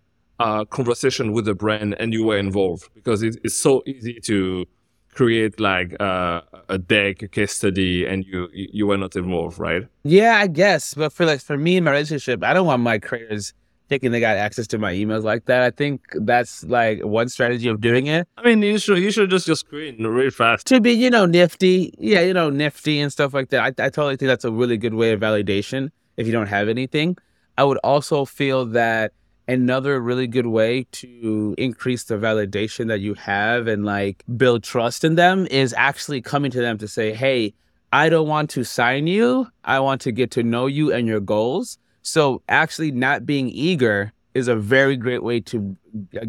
a 0.41 0.67
conversation 0.67 1.33
with 1.33 1.45
the 1.45 1.55
brand 1.55 1.95
and 1.99 2.13
you 2.13 2.25
were 2.25 2.39
involved 2.39 2.89
because 2.95 3.23
it's 3.23 3.57
so 3.57 3.83
easy 3.87 4.19
to 4.21 4.67
create 5.15 5.61
like 5.61 5.99
uh, 6.01 6.43
a 6.69 6.79
deck, 6.79 7.23
a 7.23 7.29
case 7.29 7.53
study, 7.53 8.07
and 8.07 8.25
you 8.25 8.49
you 8.53 8.87
were 8.87 8.97
not 8.99 9.17
involved, 9.17 9.59
right? 9.59 9.87
Yeah, 10.03 10.37
I 10.39 10.47
guess. 10.47 10.95
But 10.95 11.13
for 11.13 11.25
like 11.25 11.41
for 11.41 11.57
me 11.57 11.77
in 11.77 11.85
my 11.85 11.93
relationship, 11.93 12.43
I 12.43 12.53
don't 12.53 12.67
want 12.67 12.83
my 12.83 12.99
creators 12.99 13.55
thinking 13.89 14.13
they 14.13 14.21
got 14.21 14.37
access 14.37 14.67
to 14.67 14.79
my 14.79 14.93
emails 14.93 15.23
like 15.25 15.45
that. 15.45 15.63
I 15.63 15.71
think 15.71 16.03
that's 16.15 16.65
like 16.65 17.05
one 17.05 17.29
strategy 17.29 17.69
of 17.69 17.81
doing 17.81 18.07
it. 18.07 18.27
I 18.37 18.43
mean, 18.43 18.63
you 18.63 18.79
should 18.79 18.99
you 18.99 19.11
should 19.11 19.31
just 19.31 19.47
your 19.47 19.57
screen 19.57 20.03
really 20.05 20.31
fast 20.31 20.67
to 20.69 20.81
be, 20.81 20.93
you 20.93 21.11
know, 21.11 21.27
nifty. 21.27 21.95
Yeah, 21.99 22.21
you 22.21 22.35
know, 22.35 22.51
nifty 22.51 23.01
and 23.01 23.13
stuff 23.13 23.35
like 23.35 23.51
that. 23.51 23.61
I, 23.61 23.85
I 23.85 23.89
totally 23.89 24.17
think 24.17 24.29
that's 24.29 24.45
a 24.45 24.53
really 24.53 24.77
good 24.77 24.95
way 24.95 25.13
of 25.13 25.21
validation 25.21 25.91
if 26.17 26.27
you 26.27 26.33
don't 26.33 26.47
have 26.49 26.69
anything. 26.69 27.17
I 27.57 27.65
would 27.65 27.79
also 27.85 28.25
feel 28.25 28.67
that 28.67 29.13
another 29.47 30.01
really 30.01 30.27
good 30.27 30.47
way 30.47 30.87
to 30.93 31.55
increase 31.59 32.05
the 32.05 32.17
validation 32.17 32.89
that 32.89 33.01
you 33.01 33.15
have 33.15 33.67
and 33.67 33.85
like 33.85 34.25
build 34.37 34.63
trust 34.63 35.05
in 35.05 35.15
them 35.15 35.47
is 35.51 35.75
actually 35.77 36.21
coming 36.21 36.51
to 36.51 36.61
them 36.61 36.79
to 36.79 36.89
say, 36.89 37.13
hey, 37.13 37.55
I 37.93 38.09
don't 38.09 38.29
want 38.29 38.51
to 38.51 38.65
sign 38.65 39.07
you. 39.07 39.49
I 39.65 39.81
want 39.81 40.01
to 40.03 40.13
get 40.13 40.31
to 40.33 40.43
know 40.43 40.67
you 40.67 40.93
and 40.93 41.07
your 41.07 41.21
goals. 41.21 41.79
So 42.03 42.43
actually 42.49 42.91
not 42.91 43.25
being 43.25 43.49
eager 43.49 44.13
is 44.35 44.49
a 44.49 44.57
very 44.57 44.97
great 44.97 45.23
way 45.23 45.41
to 45.41 45.77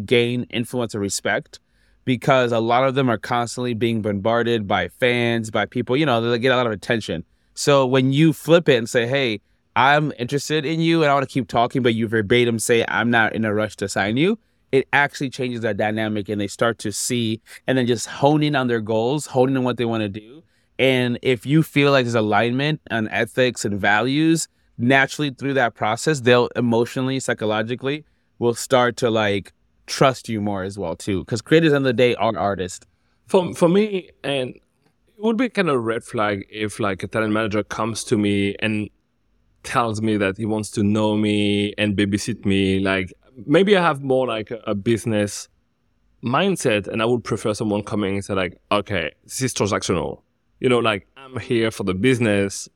gain 0.04 0.44
influence 0.50 0.94
and 0.94 1.02
respect 1.02 1.58
because 2.04 2.52
a 2.52 2.60
lot 2.60 2.84
of 2.84 2.94
them 2.94 3.10
are 3.10 3.18
constantly 3.18 3.74
being 3.74 4.00
bombarded 4.00 4.68
by 4.68 4.88
fans, 4.88 5.50
by 5.50 5.66
people, 5.66 5.96
you 5.96 6.06
know, 6.06 6.20
they 6.20 6.38
get 6.38 6.52
a 6.52 6.56
lot 6.56 6.66
of 6.66 6.72
attention. 6.72 7.24
So 7.54 7.84
when 7.84 8.12
you 8.12 8.32
flip 8.32 8.68
it 8.68 8.76
and 8.76 8.88
say, 8.88 9.06
hey, 9.06 9.40
I'm 9.76 10.12
interested 10.18 10.66
in 10.66 10.80
you 10.80 11.02
and 11.02 11.10
I 11.10 11.14
want 11.14 11.28
to 11.28 11.32
keep 11.32 11.46
talking, 11.46 11.82
but 11.82 11.94
you 11.94 12.08
verbatim 12.08 12.58
say, 12.58 12.84
I'm 12.88 13.10
not 13.10 13.34
in 13.34 13.44
a 13.44 13.54
rush 13.54 13.76
to 13.76 13.88
sign 13.88 14.16
you, 14.16 14.38
it 14.72 14.88
actually 14.92 15.30
changes 15.30 15.60
that 15.60 15.76
dynamic 15.76 16.28
and 16.28 16.40
they 16.40 16.48
start 16.48 16.78
to 16.80 16.90
see 16.90 17.40
and 17.66 17.78
then 17.78 17.86
just 17.86 18.08
honing 18.08 18.56
on 18.56 18.66
their 18.66 18.80
goals, 18.80 19.26
honing 19.26 19.56
on 19.56 19.62
what 19.62 19.76
they 19.76 19.84
want 19.84 20.00
to 20.00 20.08
do 20.08 20.42
and 20.78 21.18
if 21.22 21.46
you 21.46 21.62
feel 21.62 21.90
like 21.90 22.04
there's 22.04 22.14
alignment 22.14 22.80
on 22.90 23.08
ethics 23.08 23.64
and 23.64 23.80
values, 23.80 24.48
naturally 24.76 25.30
through 25.30 25.54
that 25.54 25.74
process, 25.74 26.20
they'll 26.20 26.48
emotionally, 26.48 27.18
psychologically, 27.20 28.04
will 28.38 28.54
start 28.54 28.96
to 28.98 29.10
like 29.10 29.52
trust 29.86 30.28
you 30.28 30.40
more 30.40 30.62
as 30.62 30.78
well 30.78 30.96
too. 30.96 31.20
Because 31.24 31.40
creators 31.40 31.72
in 31.72 31.82
the 31.82 31.92
day 31.92 32.14
are 32.16 32.36
artists. 32.36 32.86
For 33.26 33.54
for 33.54 33.68
me, 33.68 34.10
and 34.22 34.50
it 34.50 35.22
would 35.22 35.38
be 35.38 35.48
kind 35.48 35.70
of 35.70 35.82
red 35.82 36.04
flag 36.04 36.46
if 36.50 36.78
like 36.78 37.02
a 37.02 37.06
talent 37.06 37.32
manager 37.32 37.62
comes 37.64 38.04
to 38.04 38.18
me 38.18 38.54
and 38.60 38.90
tells 39.66 40.00
me 40.00 40.16
that 40.16 40.38
he 40.38 40.46
wants 40.46 40.70
to 40.72 40.82
know 40.82 41.16
me 41.16 41.74
and 41.76 41.96
babysit 41.96 42.46
me. 42.46 42.80
Like 42.80 43.12
maybe 43.46 43.76
I 43.76 43.82
have 43.82 44.02
more 44.02 44.26
like 44.26 44.50
a, 44.50 44.60
a 44.66 44.74
business 44.74 45.48
mindset, 46.24 46.88
and 46.88 47.02
I 47.02 47.04
would 47.04 47.24
prefer 47.24 47.52
someone 47.52 47.82
coming 47.82 48.14
and 48.14 48.24
say 48.24 48.34
like, 48.34 48.58
okay, 48.72 49.12
this 49.24 49.42
is 49.42 49.52
transactional 49.52 50.22
you 50.60 50.68
know, 50.68 50.78
like 50.78 51.06
I'm 51.16 51.38
here 51.38 51.70
for 51.70 51.84
the 51.84 51.94
business, 51.94 52.68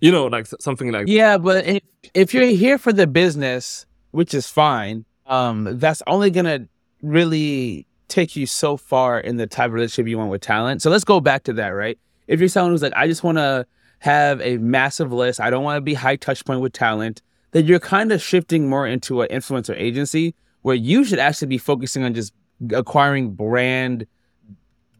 you 0.00 0.10
know, 0.10 0.26
like 0.26 0.46
something 0.60 0.92
like 0.92 1.08
yeah. 1.08 1.38
But 1.38 1.66
if 1.66 1.82
if 2.14 2.34
you're 2.34 2.46
here 2.46 2.78
for 2.78 2.92
the 2.92 3.06
business, 3.06 3.86
which 4.12 4.34
is 4.34 4.48
fine, 4.48 5.04
um, 5.26 5.78
that's 5.78 6.02
only 6.06 6.30
gonna 6.30 6.66
really 7.02 7.86
take 8.08 8.36
you 8.36 8.46
so 8.46 8.76
far 8.76 9.20
in 9.20 9.36
the 9.36 9.46
type 9.46 9.66
of 9.66 9.74
relationship 9.74 10.08
you 10.08 10.18
want 10.18 10.30
with 10.30 10.40
talent. 10.40 10.80
So 10.80 10.90
let's 10.90 11.04
go 11.04 11.20
back 11.20 11.44
to 11.44 11.52
that, 11.54 11.68
right? 11.68 11.98
If 12.26 12.40
you're 12.40 12.48
someone 12.48 12.72
who's 12.72 12.82
like, 12.82 12.94
I 12.96 13.06
just 13.06 13.22
want 13.22 13.38
to 13.38 13.66
have 14.00 14.40
a 14.40 14.58
massive 14.58 15.12
list, 15.12 15.40
I 15.40 15.50
don't 15.50 15.64
want 15.64 15.76
to 15.76 15.80
be 15.80 15.94
high 15.94 16.16
touch 16.16 16.44
point 16.44 16.60
with 16.60 16.72
talent, 16.72 17.22
then 17.52 17.66
you're 17.66 17.80
kind 17.80 18.12
of 18.12 18.22
shifting 18.22 18.68
more 18.68 18.86
into 18.86 19.22
an 19.22 19.28
influencer 19.28 19.74
agency 19.76 20.34
where 20.62 20.76
you 20.76 21.04
should 21.04 21.18
actually 21.18 21.48
be 21.48 21.58
focusing 21.58 22.02
on 22.04 22.14
just 22.14 22.32
acquiring 22.72 23.30
brand 23.30 24.06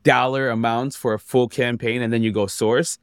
dollar 0.02 0.49
amounts 0.49 0.97
for 0.97 1.14
a 1.14 1.19
full 1.19 1.49
campaign 1.49 2.00
and 2.02 2.12
then 2.12 2.23
you 2.23 2.33
go 2.33 2.47
source, 2.47 2.99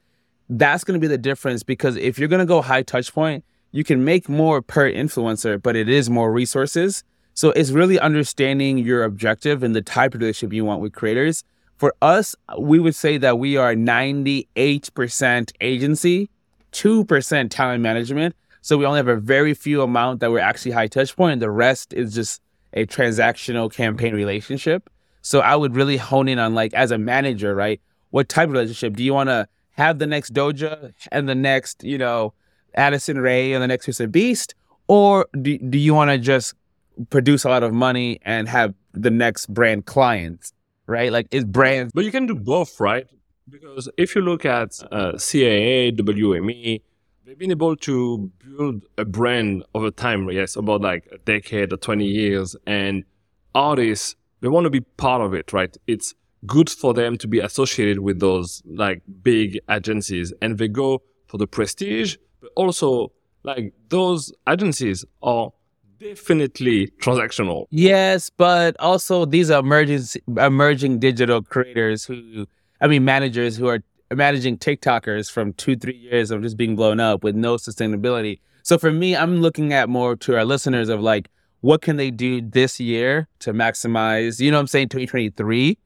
that's 0.49 0.83
going 0.83 0.99
to 0.99 1.01
be 1.03 1.07
the 1.07 1.17
difference 1.17 1.63
because 1.63 1.95
if 1.97 2.17
you're 2.17 2.27
going 2.27 2.39
to 2.39 2.45
go 2.45 2.61
high 2.61 2.83
touch 2.83 3.13
point, 3.13 3.43
you 3.71 3.83
can 3.83 4.03
make 4.05 4.29
more 4.29 4.61
per 4.61 4.89
influencer, 4.91 5.61
but 5.61 5.75
it 5.75 5.89
is 5.89 6.09
more 6.09 6.31
resources. 6.31 7.03
So 7.33 7.49
it's 7.51 7.71
really 7.71 7.99
understanding 7.99 8.77
your 8.77 9.03
objective 9.03 9.63
and 9.63 9.75
the 9.75 9.81
type 9.81 10.15
of 10.15 10.21
relationship 10.21 10.53
you 10.53 10.63
want 10.63 10.81
with 10.81 10.93
creators. 10.93 11.43
For 11.77 11.93
us, 12.01 12.35
we 12.57 12.79
would 12.79 12.95
say 12.95 13.17
that 13.17 13.37
we 13.37 13.57
are 13.57 13.75
98% 13.75 15.51
agency, 15.61 16.29
2% 16.71 17.49
talent 17.49 17.81
management. 17.81 18.35
So 18.61 18.77
we 18.77 18.85
only 18.85 18.97
have 18.97 19.07
a 19.07 19.17
very 19.17 19.53
few 19.53 19.81
amount 19.81 20.21
that 20.21 20.31
we're 20.31 20.39
actually 20.39 20.71
high 20.71 20.87
touch 20.87 21.15
point. 21.15 21.33
And 21.33 21.41
the 21.41 21.51
rest 21.51 21.93
is 21.93 22.15
just 22.15 22.41
a 22.73 22.85
transactional 22.85 23.71
campaign 23.71 24.13
relationship. 24.15 24.89
So 25.21 25.39
I 25.39 25.55
would 25.55 25.75
really 25.75 25.97
hone 25.97 26.27
in 26.27 26.39
on 26.39 26.55
like 26.55 26.73
as 26.73 26.91
a 26.91 26.97
manager, 26.97 27.55
right? 27.55 27.81
What 28.11 28.29
type 28.29 28.47
of 28.47 28.53
relationship 28.53 28.95
do 28.95 29.03
you 29.03 29.13
want 29.13 29.29
to 29.29 29.47
have 29.71 29.99
the 29.99 30.07
next 30.07 30.33
Doja 30.33 30.93
and 31.11 31.27
the 31.27 31.35
next, 31.35 31.83
you 31.83 31.97
know, 31.97 32.33
Addison 32.75 33.19
Rae 33.19 33.53
and 33.53 33.61
the 33.63 33.67
next 33.67 33.87
Mr. 33.87 34.11
Beast, 34.11 34.53
or 34.87 35.27
do 35.41 35.57
do 35.57 35.77
you 35.77 35.93
want 35.93 36.11
to 36.11 36.17
just 36.17 36.53
produce 37.09 37.43
a 37.43 37.49
lot 37.49 37.63
of 37.63 37.73
money 37.73 38.19
and 38.23 38.47
have 38.47 38.73
the 38.93 39.09
next 39.09 39.47
brand 39.47 39.85
clients, 39.85 40.53
right? 40.87 41.11
Like 41.11 41.27
it's 41.31 41.45
brands. 41.45 41.91
But 41.93 42.05
you 42.05 42.11
can 42.11 42.25
do 42.25 42.35
both, 42.35 42.79
right? 42.79 43.07
Because 43.49 43.89
if 43.97 44.15
you 44.15 44.21
look 44.21 44.45
at 44.45 44.79
uh, 44.91 45.13
CAA, 45.13 45.95
WME, 45.97 46.81
they've 47.25 47.37
been 47.37 47.51
able 47.51 47.75
to 47.75 48.31
build 48.43 48.85
a 48.97 49.05
brand 49.05 49.63
over 49.75 49.91
time. 49.91 50.29
Yes, 50.31 50.55
about 50.55 50.81
like 50.81 51.07
a 51.11 51.17
decade 51.19 51.71
or 51.71 51.77
twenty 51.77 52.07
years, 52.07 52.55
and 52.65 53.03
artists 53.53 54.15
they 54.41 54.49
want 54.49 54.65
to 54.65 54.69
be 54.69 54.81
part 54.81 55.21
of 55.21 55.33
it, 55.33 55.53
right? 55.53 55.75
It's 55.87 56.13
good 56.45 56.69
for 56.69 56.93
them 56.93 57.17
to 57.17 57.27
be 57.27 57.39
associated 57.39 57.99
with 57.99 58.19
those 58.19 58.61
like 58.65 59.01
big 59.23 59.59
agencies 59.69 60.31
and 60.41 60.57
they 60.57 60.67
go 60.67 61.01
for 61.27 61.37
the 61.37 61.47
prestige, 61.47 62.17
but 62.41 62.51
also 62.55 63.11
like 63.43 63.73
those 63.89 64.31
agencies 64.47 65.05
are 65.23 65.51
definitely 65.99 66.87
transactional. 67.01 67.65
Yes, 67.69 68.29
but 68.29 68.75
also 68.79 69.25
these 69.25 69.49
are 69.51 69.59
emerging 69.59 70.01
emerging 70.37 70.99
digital 70.99 71.41
creators 71.41 72.05
who 72.05 72.45
I 72.81 72.87
mean 72.87 73.05
managers 73.05 73.57
who 73.57 73.67
are 73.67 73.79
managing 74.13 74.57
TikTokers 74.57 75.31
from 75.31 75.53
two, 75.53 75.75
three 75.75 75.95
years 75.95 76.31
of 76.31 76.41
just 76.41 76.57
being 76.57 76.75
blown 76.75 76.99
up 76.99 77.23
with 77.23 77.35
no 77.35 77.55
sustainability. 77.55 78.39
So 78.63 78.77
for 78.77 78.91
me, 78.91 79.15
I'm 79.15 79.41
looking 79.41 79.73
at 79.73 79.89
more 79.89 80.15
to 80.17 80.35
our 80.35 80.45
listeners 80.45 80.89
of 80.89 81.01
like, 81.01 81.29
what 81.61 81.81
can 81.81 81.95
they 81.97 82.11
do 82.11 82.41
this 82.41 82.79
year 82.79 83.27
to 83.39 83.53
maximize, 83.53 84.39
you 84.39 84.51
know 84.51 84.57
what 84.57 84.61
I'm 84.61 84.67
saying, 84.67 84.89
2023? 84.89 85.77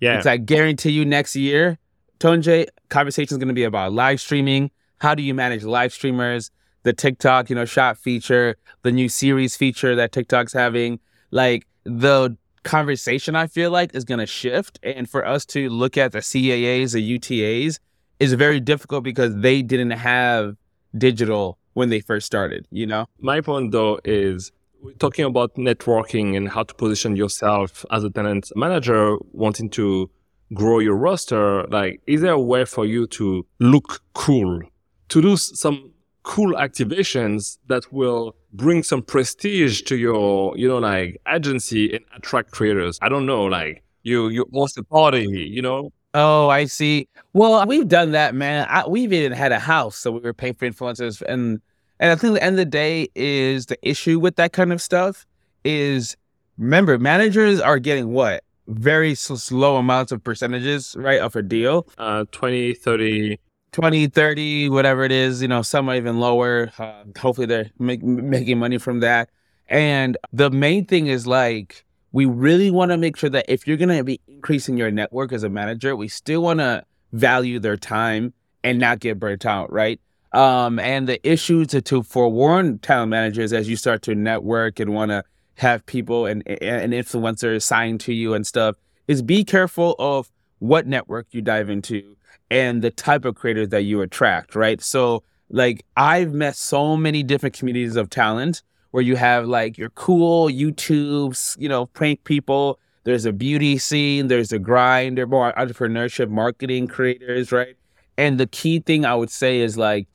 Yeah. 0.00 0.18
It's 0.18 0.26
I 0.26 0.36
guarantee 0.36 0.90
you 0.90 1.04
next 1.04 1.34
year, 1.36 1.78
Tonje, 2.20 2.66
conversation 2.88 3.34
is 3.34 3.38
going 3.38 3.48
to 3.48 3.54
be 3.54 3.64
about 3.64 3.92
live 3.92 4.20
streaming. 4.20 4.70
How 4.98 5.14
do 5.14 5.22
you 5.22 5.34
manage 5.34 5.64
live 5.64 5.92
streamers? 5.92 6.50
The 6.84 6.92
TikTok, 6.92 7.50
you 7.50 7.56
know, 7.56 7.64
shot 7.64 7.98
feature, 7.98 8.56
the 8.82 8.92
new 8.92 9.08
series 9.08 9.56
feature 9.56 9.94
that 9.96 10.12
TikTok's 10.12 10.52
having. 10.52 11.00
Like 11.30 11.66
the 11.84 12.36
conversation, 12.62 13.34
I 13.36 13.46
feel 13.46 13.70
like, 13.70 13.94
is 13.94 14.04
going 14.04 14.20
to 14.20 14.26
shift. 14.26 14.78
And 14.82 15.08
for 15.08 15.26
us 15.26 15.44
to 15.46 15.68
look 15.68 15.98
at 15.98 16.12
the 16.12 16.20
CAAs, 16.20 16.92
the 16.92 17.18
UTAs, 17.18 17.78
is 18.20 18.32
very 18.34 18.60
difficult 18.60 19.02
because 19.02 19.34
they 19.36 19.62
didn't 19.62 19.90
have 19.92 20.56
digital 20.96 21.58
when 21.72 21.88
they 21.88 22.00
first 22.00 22.26
started, 22.26 22.66
you 22.70 22.86
know? 22.86 23.06
My 23.18 23.40
point, 23.40 23.72
though, 23.72 23.98
is 24.04 24.52
we're 24.80 24.92
talking 24.92 25.24
about 25.24 25.54
networking 25.56 26.36
and 26.36 26.48
how 26.48 26.62
to 26.62 26.74
position 26.74 27.16
yourself 27.16 27.84
as 27.90 28.04
a 28.04 28.10
talent 28.10 28.52
manager 28.54 29.16
wanting 29.32 29.70
to 29.70 30.10
grow 30.52 30.78
your 30.78 30.94
roster. 30.94 31.66
Like, 31.68 32.00
is 32.06 32.20
there 32.20 32.32
a 32.32 32.40
way 32.40 32.64
for 32.64 32.84
you 32.84 33.06
to 33.08 33.46
look 33.58 34.02
cool, 34.12 34.60
to 35.08 35.22
do 35.22 35.36
some 35.36 35.93
cool 36.24 36.54
activations 36.54 37.58
that 37.68 37.90
will 37.92 38.34
bring 38.52 38.82
some 38.82 39.02
prestige 39.02 39.82
to 39.82 39.96
your, 39.96 40.56
you 40.58 40.66
know, 40.66 40.78
like 40.78 41.20
agency 41.28 41.94
and 41.94 42.04
attract 42.16 42.50
creators? 42.50 42.98
I 43.00 43.08
don't 43.08 43.26
know, 43.26 43.44
like 43.44 43.84
you, 44.02 44.28
you 44.28 44.46
host 44.52 44.76
a 44.76 44.82
party, 44.82 45.26
you 45.28 45.62
know? 45.62 45.92
Oh, 46.12 46.48
I 46.48 46.64
see. 46.66 47.08
Well, 47.32 47.66
we've 47.66 47.88
done 47.88 48.12
that, 48.12 48.34
man. 48.34 48.66
I, 48.68 48.86
we've 48.86 49.12
even 49.12 49.32
had 49.32 49.52
a 49.52 49.58
house, 49.58 49.96
so 49.96 50.12
we 50.12 50.20
were 50.20 50.34
paying 50.34 50.54
for 50.54 50.68
influencers 50.68 51.22
and 51.22 51.60
and 52.00 52.10
I 52.10 52.16
think 52.16 52.34
the 52.34 52.42
end 52.42 52.54
of 52.54 52.58
the 52.58 52.64
day 52.64 53.08
is 53.14 53.66
the 53.66 53.78
issue 53.88 54.18
with 54.18 54.36
that 54.36 54.52
kind 54.52 54.72
of 54.72 54.82
stuff 54.82 55.26
is 55.64 56.16
remember, 56.58 56.98
managers 56.98 57.60
are 57.60 57.78
getting 57.78 58.12
what? 58.12 58.42
Very 58.66 59.14
slow 59.14 59.76
amounts 59.76 60.10
of 60.10 60.24
percentages, 60.24 60.96
right, 60.98 61.20
of 61.20 61.36
a 61.36 61.42
deal. 61.42 61.86
Uh, 61.98 62.24
20, 62.32 62.74
30. 62.74 63.38
20, 63.74 64.06
30, 64.06 64.68
whatever 64.68 65.02
it 65.02 65.10
is, 65.10 65.42
you 65.42 65.48
know, 65.48 65.60
some 65.60 65.88
are 65.88 65.96
even 65.96 66.20
lower. 66.20 66.70
Uh, 66.78 67.02
hopefully 67.18 67.48
they're 67.48 67.72
make, 67.76 68.04
making 68.04 68.56
money 68.56 68.78
from 68.78 69.00
that. 69.00 69.30
And 69.68 70.16
the 70.32 70.48
main 70.48 70.86
thing 70.86 71.08
is 71.08 71.26
like, 71.26 71.84
we 72.12 72.24
really 72.24 72.70
want 72.70 72.92
to 72.92 72.96
make 72.96 73.16
sure 73.16 73.30
that 73.30 73.46
if 73.48 73.66
you're 73.66 73.76
going 73.76 73.88
to 73.88 74.04
be 74.04 74.20
increasing 74.28 74.78
your 74.78 74.92
network 74.92 75.32
as 75.32 75.42
a 75.42 75.48
manager, 75.48 75.96
we 75.96 76.06
still 76.06 76.40
want 76.42 76.60
to 76.60 76.84
value 77.12 77.58
their 77.58 77.76
time 77.76 78.32
and 78.62 78.78
not 78.78 79.00
get 79.00 79.18
burnt 79.18 79.44
out, 79.44 79.72
right? 79.72 80.00
Um, 80.32 80.78
and 80.78 81.08
the 81.08 81.28
issue 81.28 81.64
to, 81.66 81.82
to 81.82 82.04
forewarn 82.04 82.78
talent 82.78 83.10
managers 83.10 83.52
as 83.52 83.68
you 83.68 83.74
start 83.74 84.02
to 84.02 84.14
network 84.14 84.78
and 84.78 84.94
want 84.94 85.10
to 85.10 85.24
have 85.56 85.84
people 85.86 86.26
and, 86.26 86.46
and 86.46 86.92
influencers 86.92 87.62
signed 87.62 87.98
to 88.02 88.12
you 88.12 88.34
and 88.34 88.46
stuff 88.46 88.76
is 89.08 89.20
be 89.20 89.42
careful 89.42 89.96
of 89.98 90.30
what 90.60 90.86
network 90.86 91.26
you 91.32 91.42
dive 91.42 91.68
into 91.68 92.14
and 92.50 92.82
the 92.82 92.90
type 92.90 93.24
of 93.24 93.34
creators 93.34 93.70
that 93.70 93.82
you 93.82 94.00
attract, 94.00 94.54
right? 94.54 94.80
So, 94.82 95.22
like, 95.50 95.84
I've 95.96 96.32
met 96.32 96.56
so 96.56 96.96
many 96.96 97.22
different 97.22 97.56
communities 97.56 97.96
of 97.96 98.10
talent 98.10 98.62
where 98.94 99.02
you 99.02 99.16
have 99.16 99.46
like 99.46 99.76
your 99.76 99.90
cool 99.90 100.48
YouTubes, 100.48 101.56
you 101.58 101.68
know, 101.68 101.86
prank 101.86 102.22
people. 102.22 102.78
There's 103.02 103.26
a 103.26 103.32
beauty 103.32 103.76
scene, 103.76 104.28
there's 104.28 104.52
a 104.52 104.58
grind, 104.58 105.18
there's 105.18 105.28
more 105.28 105.52
entrepreneurship, 105.54 106.30
marketing 106.30 106.86
creators, 106.86 107.50
right? 107.50 107.76
And 108.16 108.38
the 108.38 108.46
key 108.46 108.78
thing 108.78 109.04
I 109.04 109.14
would 109.16 109.30
say 109.30 109.58
is 109.58 109.76
like 109.76 110.06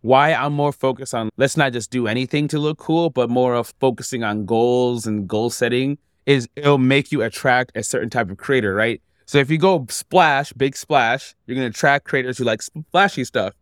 why 0.00 0.34
I'm 0.34 0.52
more 0.52 0.72
focused 0.72 1.14
on 1.14 1.30
let's 1.36 1.56
not 1.56 1.72
just 1.72 1.90
do 1.90 2.06
anything 2.06 2.48
to 2.48 2.58
look 2.58 2.78
cool, 2.78 3.08
but 3.08 3.30
more 3.30 3.54
of 3.54 3.72
focusing 3.80 4.24
on 4.24 4.44
goals 4.46 5.06
and 5.06 5.28
goal 5.28 5.48
setting 5.48 5.96
is 6.26 6.48
it'll 6.56 6.78
make 6.78 7.12
you 7.12 7.22
attract 7.22 7.70
a 7.76 7.82
certain 7.82 8.10
type 8.10 8.30
of 8.30 8.36
creator, 8.36 8.74
right? 8.74 9.00
So 9.26 9.38
if 9.38 9.50
you 9.50 9.58
go 9.58 9.86
splash, 9.88 10.52
big 10.52 10.76
splash, 10.76 11.34
you're 11.46 11.54
gonna 11.54 11.68
attract 11.68 12.04
creators 12.04 12.38
who 12.38 12.44
like 12.44 12.62
splashy 12.62 13.24
stuff. 13.24 13.54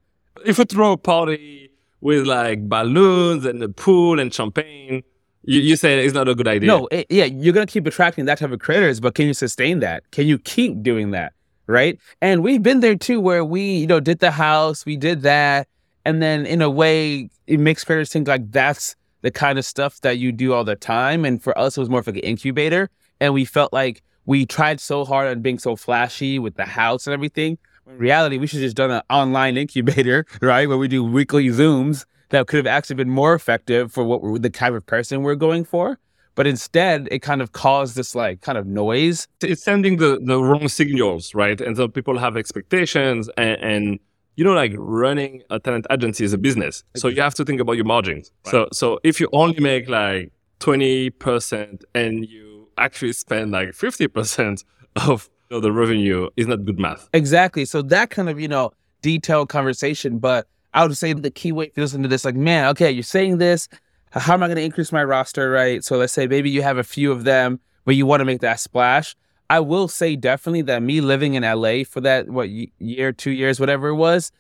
If 0.45 0.59
you 0.59 0.65
throw 0.65 0.93
a 0.93 0.97
party 0.97 1.71
with 2.01 2.27
like 2.27 2.69
balloons 2.69 3.45
and 3.45 3.63
the 3.63 3.69
pool 3.69 4.19
and 4.19 4.33
champagne, 4.33 5.03
you, 5.45 5.61
you 5.61 5.77
say 5.77 6.05
it's 6.05 6.15
not 6.15 6.29
a 6.29 6.35
good 6.35 6.49
idea. 6.49 6.67
No, 6.67 6.89
it, 6.91 7.07
yeah, 7.11 7.25
you're 7.25 7.55
gonna 7.55 7.67
keep 7.67 7.87
attracting 7.87 8.25
that 8.27 8.39
type 8.39 8.51
of 8.51 8.61
creators, 8.61 9.01
but 9.01 9.15
can 9.15 9.27
you 9.27 9.35
sustain 9.35 9.81
that? 9.81 10.11
Can 10.11 10.27
you 10.27 10.39
keep 10.39 10.83
doing 10.83 11.13
that? 11.13 11.33
Right? 11.69 11.99
And 12.21 12.43
we've 12.43 12.63
been 12.63 12.81
there 12.81 12.97
too, 12.97 13.21
where 13.21 13.45
we, 13.45 13.63
you 13.63 13.87
know, 13.87 14.01
did 14.01 14.19
the 14.19 14.33
house, 14.33 14.85
we 14.85 14.97
did 14.97 15.23
that, 15.23 15.69
and 16.05 16.23
then 16.23 16.47
in 16.47 16.63
a 16.63 16.71
way, 16.71 17.31
it 17.47 17.61
makes 17.61 17.85
creators 17.85 18.11
think 18.11 18.29
like 18.29 18.51
that's 18.51 18.97
the 19.23 19.31
kind 19.31 19.59
of 19.59 19.65
stuff 19.65 20.01
that 20.01 20.19
you 20.19 20.33
do 20.33 20.53
all 20.53 20.65
the 20.65 20.77
time. 20.77 21.25
And 21.25 21.43
for 21.43 21.57
us, 21.57 21.77
it 21.77 21.81
was 21.81 21.89
more 21.89 22.01
of 22.01 22.07
like 22.07 22.17
an 22.17 22.23
incubator. 22.23 22.91
And 23.21 23.33
we 23.33 23.45
felt 23.45 23.73
like 23.73 24.03
we 24.27 24.47
tried 24.47 24.81
so 24.81 25.05
hard 25.05 25.29
on 25.29 25.43
being 25.43 25.59
so 25.59 25.77
flashy 25.77 26.39
with 26.39 26.57
the 26.57 26.65
house 26.65 27.07
and 27.07 27.15
everything. 27.15 27.59
In 27.87 27.99
reality, 27.99 28.39
we 28.39 28.47
should 28.47 28.61
have 28.61 28.67
just 28.67 28.77
done 28.77 28.91
an 28.91 29.03
online 29.11 29.57
incubator, 29.57 30.25
right? 30.41 30.69
Where 30.69 30.79
we 30.79 30.89
do 30.89 31.05
weekly 31.05 31.47
Zooms 31.49 32.05
that 32.29 32.47
could 32.47 32.57
have 32.57 32.67
actually 32.67 32.97
been 32.97 33.11
more 33.11 33.35
effective 33.35 33.93
for 33.93 34.05
what 34.05 34.23
we're, 34.23 34.39
the 34.39 34.51
type 34.51 34.73
of 34.73 34.87
person 34.87 35.23
we're 35.23 35.35
going 35.35 35.65
for. 35.65 35.99
But 36.35 36.47
instead, 36.47 37.09
it 37.11 37.19
kind 37.19 37.43
of 37.43 37.53
caused 37.53 37.95
this 37.95 38.15
like 38.15 38.41
kind 38.41 38.57
of 38.57 38.67
noise. 38.67 39.29
It's 39.43 39.63
sending 39.63 39.99
the, 39.99 40.19
the 40.25 40.43
wrong 40.43 40.69
signals, 40.69 41.35
right? 41.35 41.61
And 41.61 41.77
so 41.77 41.89
people 41.89 42.19
have 42.19 42.37
expectations 42.37 43.29
and, 43.37 43.61
and 43.63 44.01
you 44.37 44.45
know, 44.45 44.55
like 44.55 44.73
running 44.77 45.43
a 45.51 45.61
talent 45.61 45.87
agency 45.91 46.25
is 46.25 46.33
a 46.33 46.39
business. 46.39 46.85
So 46.97 47.09
you 47.09 47.21
have 47.21 47.35
to 47.35 47.45
think 47.45 47.61
about 47.61 47.73
your 47.73 47.85
margins. 47.85 48.31
Right. 48.47 48.51
So, 48.51 48.69
so 48.73 48.99
if 49.05 49.21
you 49.21 49.29
only 49.33 49.61
make 49.61 49.91
like 49.91 50.33
20% 50.61 51.83
and 51.95 52.27
you 52.27 52.52
actually 52.83 53.13
spend 53.13 53.53
like 53.53 53.71
50% 53.71 54.65
of 55.09 55.31
you 55.51 55.57
know, 55.57 55.61
the 55.61 55.73
revenue 55.73 56.29
is 56.37 56.47
not 56.47 56.65
good 56.65 56.79
math. 56.79 57.09
Exactly. 57.13 57.65
So 57.65 57.83
that 57.83 58.11
kind 58.11 58.29
of, 58.29 58.41
you 58.41 58.49
know, 58.49 58.73
detailed 59.03 59.49
conversation. 59.49 60.19
But 60.19 60.47
I 60.75 60.87
would 60.87 60.97
say 60.97 61.13
the 61.13 61.31
key 61.31 61.53
way 61.53 61.67
if 61.67 61.77
you 61.77 61.83
listen 61.83 62.03
to 62.03 62.09
this, 62.09 62.25
like, 62.25 62.35
man, 62.35 62.69
okay, 62.71 62.91
you're 62.91 63.03
saying 63.03 63.39
this. 63.39 63.69
How 64.11 64.35
am 64.35 64.43
I 64.43 64.47
going 64.47 64.57
to 64.57 64.63
increase 64.63 64.93
my 64.93 65.03
roster, 65.03 65.51
right? 65.51 65.83
So 65.83 65.97
let's 65.97 66.13
say 66.13 66.27
maybe 66.27 66.51
you 66.51 66.63
have 66.63 66.77
a 66.77 66.85
few 66.85 67.11
of 67.13 67.25
them, 67.25 67.61
but 67.85 67.97
you 67.97 68.05
want 68.05 68.21
to 68.21 68.25
make 68.27 68.41
that 68.41 68.61
splash. 68.61 69.17
I 69.49 69.61
will 69.61 69.89
say 69.89 70.17
definitely 70.17 70.63
that 70.63 70.83
me 70.83 71.01
living 71.01 71.35
in 71.35 71.43
LA 71.43 71.85
for 71.85 72.01
that 72.03 72.29
what 72.29 72.49
year, 72.51 73.13
two 73.13 73.31
years, 73.31 73.59
whatever 73.61 73.89
it 73.89 73.97
was, 73.97 74.33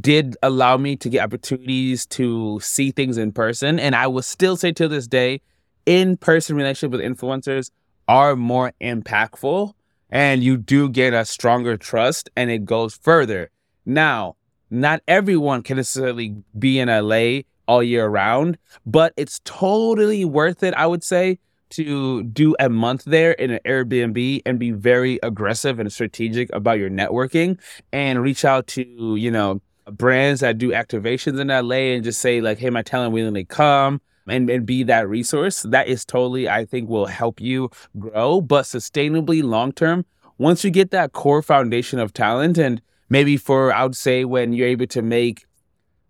did 0.00 0.36
allow 0.42 0.76
me 0.76 0.96
to 0.96 1.08
get 1.08 1.22
opportunities 1.22 2.06
to 2.06 2.58
see 2.60 2.90
things 2.90 3.18
in 3.18 3.32
person. 3.32 3.78
And 3.78 3.94
I 3.94 4.06
will 4.06 4.22
still 4.22 4.56
say 4.56 4.72
to 4.72 4.88
this 4.88 5.06
day, 5.06 5.40
in 5.86 6.16
person 6.16 6.56
relationship 6.56 6.92
with 6.92 7.00
influencers 7.00 7.70
are 8.08 8.36
more 8.36 8.72
impactful 8.80 9.72
and 10.10 10.44
you 10.44 10.56
do 10.56 10.88
get 10.88 11.12
a 11.12 11.24
stronger 11.24 11.76
trust 11.76 12.30
and 12.36 12.50
it 12.50 12.64
goes 12.64 12.94
further. 12.94 13.50
Now, 13.84 14.36
not 14.70 15.02
everyone 15.08 15.62
can 15.62 15.76
necessarily 15.76 16.36
be 16.58 16.78
in 16.78 16.88
LA 16.88 17.42
all 17.66 17.82
year 17.82 18.06
round, 18.06 18.58
but 18.84 19.12
it's 19.16 19.40
totally 19.44 20.24
worth 20.24 20.62
it, 20.62 20.74
I 20.74 20.86
would 20.86 21.04
say, 21.04 21.38
to 21.70 22.22
do 22.22 22.54
a 22.60 22.68
month 22.68 23.04
there 23.04 23.32
in 23.32 23.50
an 23.50 23.60
Airbnb 23.64 24.42
and 24.46 24.58
be 24.58 24.70
very 24.70 25.18
aggressive 25.22 25.80
and 25.80 25.92
strategic 25.92 26.54
about 26.54 26.78
your 26.78 26.90
networking 26.90 27.58
and 27.92 28.22
reach 28.22 28.44
out 28.44 28.66
to, 28.68 29.16
you 29.16 29.30
know, 29.30 29.60
brands 29.90 30.40
that 30.40 30.58
do 30.58 30.70
activations 30.70 31.40
in 31.40 31.48
LA 31.48 31.94
and 31.94 32.04
just 32.04 32.20
say 32.20 32.40
like, 32.40 32.58
hey, 32.58 32.70
my 32.70 32.82
talent 32.82 33.12
willingly 33.12 33.44
come 33.44 34.00
and, 34.26 34.48
and 34.50 34.66
be 34.66 34.82
that 34.84 35.08
resource. 35.08 35.62
That 35.62 35.88
is 35.88 36.04
totally, 36.04 36.48
I 36.48 36.64
think, 36.64 36.88
will 36.88 37.06
help 37.06 37.40
you 37.40 37.70
grow, 37.98 38.40
but 38.40 38.64
sustainably 38.64 39.42
long 39.42 39.72
term. 39.72 40.04
Once 40.38 40.64
you 40.64 40.70
get 40.70 40.90
that 40.90 41.12
core 41.12 41.42
foundation 41.42 41.98
of 41.98 42.12
talent 42.12 42.58
and 42.58 42.82
maybe 43.08 43.36
for 43.36 43.72
I 43.72 43.84
would 43.84 43.96
say 43.96 44.24
when 44.24 44.52
you're 44.52 44.68
able 44.68 44.86
to 44.88 45.02
make 45.02 45.46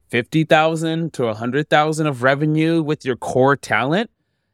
50,000 0.09 1.13
to 1.15 1.25
100,000 1.25 2.07
of 2.07 2.23
revenue 2.23 2.83
with 2.83 3.05
your 3.05 3.17
core 3.17 3.57
talent, 3.57 4.11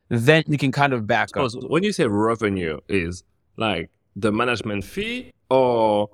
then 0.09 0.43
you 0.47 0.59
can 0.59 0.73
kind 0.73 0.93
of 0.93 1.07
back 1.07 1.37
up. 1.37 1.53
When 1.69 1.83
you 1.83 1.93
say 1.93 2.07
revenue, 2.07 2.79
is 2.89 3.23
like 3.57 3.91
the 4.17 4.33
management 4.33 4.85
fee 4.85 5.33
or 5.49 6.11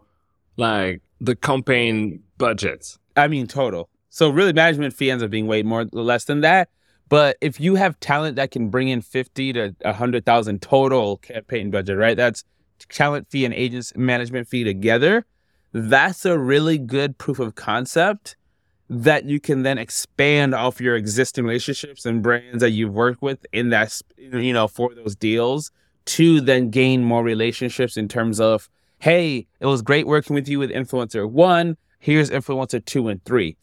like 0.57 1.01
the 1.21 1.35
campaign 1.35 2.23
budget? 2.37 2.99
I 3.17 3.29
mean, 3.29 3.47
total. 3.47 3.89
So 4.11 4.29
really, 4.29 4.53
management 4.53 4.95
fee 4.95 5.11
ends 5.11 5.23
up 5.23 5.31
being 5.31 5.47
way 5.47 5.63
more 5.63 5.87
less 5.93 6.25
than 6.25 6.41
that. 6.41 6.69
But 7.09 7.37
if 7.41 7.61
you 7.61 7.77
have 7.77 7.99
talent 8.01 8.37
that 8.37 8.51
can 8.51 8.69
bring 8.69 8.89
in 8.89 9.01
fifty 9.01 9.53
to 9.53 9.75
a 9.85 9.93
hundred 9.93 10.25
thousand 10.25 10.63
total 10.63 11.19
campaign 11.19 11.71
budget, 11.71 11.97
right? 11.97 12.17
That's 12.17 12.45
talent 12.89 13.29
fee 13.31 13.45
and 13.45 13.55
agents 13.55 13.93
management 13.97 14.49
fee 14.49 14.65
together. 14.65 15.25
That's 15.73 16.25
a 16.25 16.39
really 16.39 16.79
good 16.79 17.19
proof 17.19 17.39
of 17.39 17.55
concept 17.55 18.37
that 18.89 19.25
you 19.25 19.41
can 19.41 19.63
then 19.63 19.79
expand 19.79 20.55
off 20.55 20.81
your 20.81 20.97
existing 20.97 21.45
relationships 21.45 22.07
and 22.07 22.23
brands 22.23 22.61
that 22.61 22.71
you've 22.71 22.95
worked 22.95 23.21
with 23.21 23.45
in 23.53 23.71
that 23.71 24.01
you 24.17 24.53
know 24.53 24.69
for 24.69 24.95
those 24.95 25.17
deals 25.17 25.71
to 26.05 26.41
then 26.41 26.71
gain 26.71 27.03
more 27.03 27.25
relationships 27.25 27.97
in 27.97 28.07
terms 28.07 28.39
of 28.39 28.69
hey 29.01 29.47
it 29.59 29.67
was 29.67 29.83
great 29.83 30.07
working 30.07 30.35
with 30.35 30.49
you 30.49 30.61
with 30.61 30.71
influencer 30.71 31.29
1 31.29 31.77
here's 31.99 32.31
influencer 32.31 32.85
2 32.85 33.09
and 33.09 33.25
3 33.25 33.57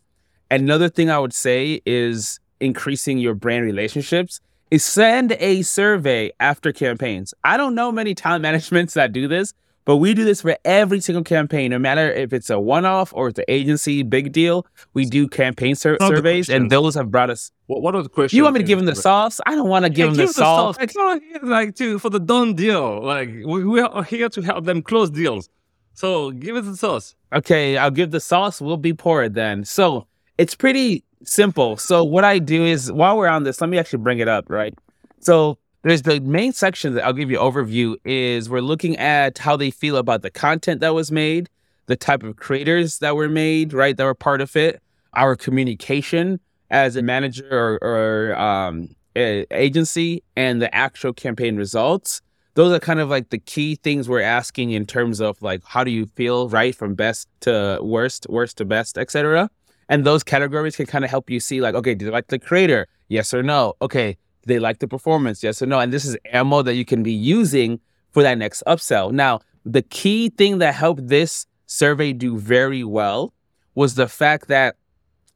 another 0.52 0.90
thing 0.90 1.10
i 1.10 1.18
would 1.18 1.34
say 1.34 1.82
is 1.86 2.40
increasing 2.63 3.17
your 3.17 3.34
brand 3.34 3.65
relationships 3.65 4.39
is 4.71 4.84
send 4.84 5.34
a 5.39 5.62
survey 5.62 6.32
after 6.39 6.71
campaigns 6.71 7.34
i 7.43 7.58
don't 7.58 7.76
know 7.76 7.91
many 7.91 8.15
talent 8.15 8.41
managements 8.49 8.93
that 8.93 9.12
do 9.12 9.28
this 9.28 9.54
but 9.86 9.97
we 9.97 10.13
do 10.13 10.23
this 10.23 10.41
for 10.41 10.58
every 10.63 11.02
single 11.02 11.23
campaign, 11.23 11.71
no 11.71 11.80
matter 11.80 12.12
if 12.12 12.32
it's 12.32 12.49
a 12.49 12.60
one 12.60 12.86
off 12.86 13.13
or 13.13 13.28
it's 13.28 13.39
an 13.39 13.45
agency 13.49 14.02
big 14.02 14.32
deal. 14.32 14.65
We 14.93 15.06
do 15.06 15.28
campaign 15.28 15.76
sur- 15.76 15.97
surveys, 15.99 16.49
and 16.49 16.69
those 16.69 16.95
have 16.95 17.12
brought 17.12 17.30
us. 17.30 17.52
What, 17.67 17.82
what 17.82 17.95
are 17.95 18.02
the 18.02 18.10
questions? 18.10 18.38
You 18.38 18.43
want 18.43 18.54
me 18.54 18.62
to 18.62 18.65
give 18.65 18.80
them 18.80 18.86
the 18.86 18.95
sauce? 18.95 19.41
I 19.45 19.56
don't 19.56 19.67
want 19.67 19.84
to 19.84 19.89
give 19.89 20.12
yeah, 20.12 20.12
them 20.12 20.17
the, 20.17 20.26
the 20.28 20.34
sauce. 20.34 20.78
It's 20.80 20.95
not 20.95 21.21
like 21.43 21.76
to 21.76 21.99
for 21.99 22.10
the 22.10 22.19
done 22.19 22.54
deal. 22.54 23.04
Like 23.04 23.30
we, 23.30 23.65
we 23.65 23.82
are 23.82 24.04
here 24.04 24.30
to 24.30 24.41
help 24.41 24.63
them 24.65 24.82
close 24.82 25.10
deals. 25.10 25.49
So 25.95 26.32
give 26.32 26.56
us 26.56 26.65
the 26.65 26.78
sauce. 26.78 27.15
Okay, 27.34 27.78
I'll 27.78 27.91
give 27.91 28.12
the 28.12 28.21
sauce. 28.21 28.62
We'll 28.62 28.78
be 28.78 28.93
poured 28.93 29.34
then. 29.34 29.65
So 29.65 30.08
it's 30.38 30.56
pretty 30.56 31.04
simple. 31.26 31.78
So 31.78 32.04
what 32.04 32.24
I 32.24 32.40
do 32.40 32.64
is 32.64 32.92
while 32.92 33.18
we're 33.18 33.28
on 33.28 33.44
this, 33.44 33.62
let 33.62 33.70
me 33.70 33.78
actually 33.78 34.00
bring 34.00 34.20
it 34.20 34.28
up. 34.28 34.50
Right. 34.50 34.74
So 35.20 35.58
there's 35.84 36.04
the 36.04 36.22
main 36.22 36.54
section 36.54 36.96
that 36.96 37.06
I'll 37.06 37.14
give 37.14 37.30
you 37.30 37.38
overview 37.38 37.96
is 38.06 38.50
we're 38.50 38.62
looking 38.62 38.96
at 38.98 39.38
how 39.38 39.58
they 39.58 39.70
feel 39.70 39.98
about 39.98 40.22
the 40.22 40.32
content 40.32 40.80
that 40.80 40.94
was 40.94 41.12
made, 41.12 41.50
the 41.88 41.98
type 41.98 42.24
of 42.24 42.38
creators 42.38 43.00
that 43.00 43.16
were 43.16 43.28
made, 43.28 43.74
right, 43.74 43.96
that 43.98 44.04
were 44.04 44.16
part 44.16 44.40
of 44.40 44.56
it, 44.56 44.82
our 45.14 45.36
communication 45.36 46.40
as 46.72 46.96
a 46.96 47.02
manager 47.02 47.48
or, 47.52 47.80
or 47.84 48.36
um, 48.40 48.96
agency, 49.16 50.24
and 50.38 50.62
the 50.62 50.74
actual 50.74 51.14
campaign 51.14 51.58
results. 51.58 52.22
Those 52.56 52.72
are 52.72 52.80
kind 52.80 53.00
of 53.00 53.10
like 53.10 53.30
the 53.30 53.40
key 53.40 53.76
things 53.76 54.08
we're 54.08 54.22
asking 54.22 54.72
in 54.72 54.86
terms 54.86 55.20
of 55.20 55.42
like 55.42 55.62
how 55.66 55.84
do 55.84 55.92
you 55.92 56.06
feel, 56.06 56.48
right, 56.48 56.74
from 56.74 56.96
best 56.96 57.28
to 57.42 57.80
worst, 57.82 58.26
worst 58.30 58.58
to 58.58 58.66
best, 58.66 58.98
etc. 58.98 59.50
And 59.89 60.06
those 60.06 60.24
categories 60.24 60.76
can 60.76 60.86
kind 60.86 61.04
of 61.04 61.10
help 61.10 61.30
you 61.30 61.39
see 61.39 61.62
like, 61.62 61.76
okay, 61.76 61.96
do 61.96 62.06
you 62.06 62.12
like 62.12 62.28
the 62.28 62.39
creator? 62.39 62.88
Yes 63.08 63.34
or 63.34 63.43
no? 63.43 63.74
Okay, 63.82 64.17
they 64.46 64.60
like 64.60 64.80
the 64.80 64.88
performance? 64.88 65.43
Yes 65.43 65.62
or 65.62 65.65
no? 65.65 65.80
And 65.80 65.91
this 65.91 66.06
is 66.06 66.17
ammo 66.32 66.62
that 66.62 66.76
you 66.76 66.86
can 66.86 67.04
be 67.04 67.13
using 67.13 67.80
for 68.12 68.24
that 68.24 68.38
next 68.38 68.63
upsell. 68.67 69.12
Now, 69.12 69.41
the 69.65 69.82
key 69.82 70.30
thing 70.30 70.60
that 70.60 70.76
helped 70.76 71.08
this 71.08 71.46
survey 71.65 72.13
do 72.13 72.38
very 72.38 72.84
well 72.84 73.34
was 73.76 73.96
the 73.96 74.08
fact 74.08 74.48
that 74.50 74.76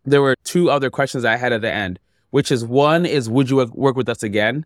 there 0.06 0.22
were 0.22 0.36
two 0.44 0.70
other 0.70 0.90
questions 0.90 1.26
I 1.26 1.36
had 1.36 1.52
at 1.52 1.62
the 1.62 1.72
end, 1.72 2.00
which 2.30 2.52
is 2.52 2.66
one 2.66 3.06
is, 3.06 3.30
would 3.30 3.50
you 3.50 3.66
work 3.74 3.96
with 3.96 4.08
us 4.10 4.24
again? 4.24 4.66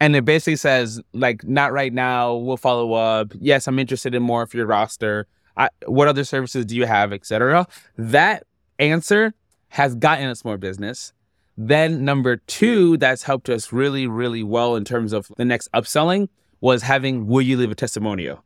And 0.00 0.16
it 0.16 0.24
basically 0.24 0.56
says, 0.56 1.00
like, 1.12 1.44
not 1.44 1.72
right 1.72 1.92
now, 1.92 2.34
we'll 2.34 2.56
follow 2.56 2.94
up. 2.94 3.32
Yes, 3.38 3.68
I'm 3.68 3.78
interested 3.78 4.14
in 4.14 4.22
more 4.22 4.42
of 4.42 4.52
your 4.52 4.66
roster. 4.66 5.28
I, 5.56 5.68
what 5.86 6.08
other 6.08 6.24
services 6.24 6.66
do 6.66 6.74
you 6.74 6.86
have, 6.86 7.12
etc. 7.12 7.68
That 7.96 8.44
answer 8.78 9.34
has 9.68 9.94
gotten 9.94 10.26
us 10.26 10.44
more 10.44 10.58
business. 10.58 11.12
Then 11.56 12.04
number 12.04 12.36
two, 12.36 12.96
that's 12.96 13.22
helped 13.22 13.48
us 13.48 13.72
really, 13.72 14.06
really 14.06 14.42
well 14.42 14.76
in 14.76 14.84
terms 14.84 15.12
of 15.12 15.30
the 15.36 15.44
next 15.44 15.70
upselling 15.72 16.28
was 16.60 16.82
having 16.82 17.26
will 17.26 17.42
you 17.42 17.56
leave 17.56 17.70
a 17.70 17.74
testimonial? 17.74 18.42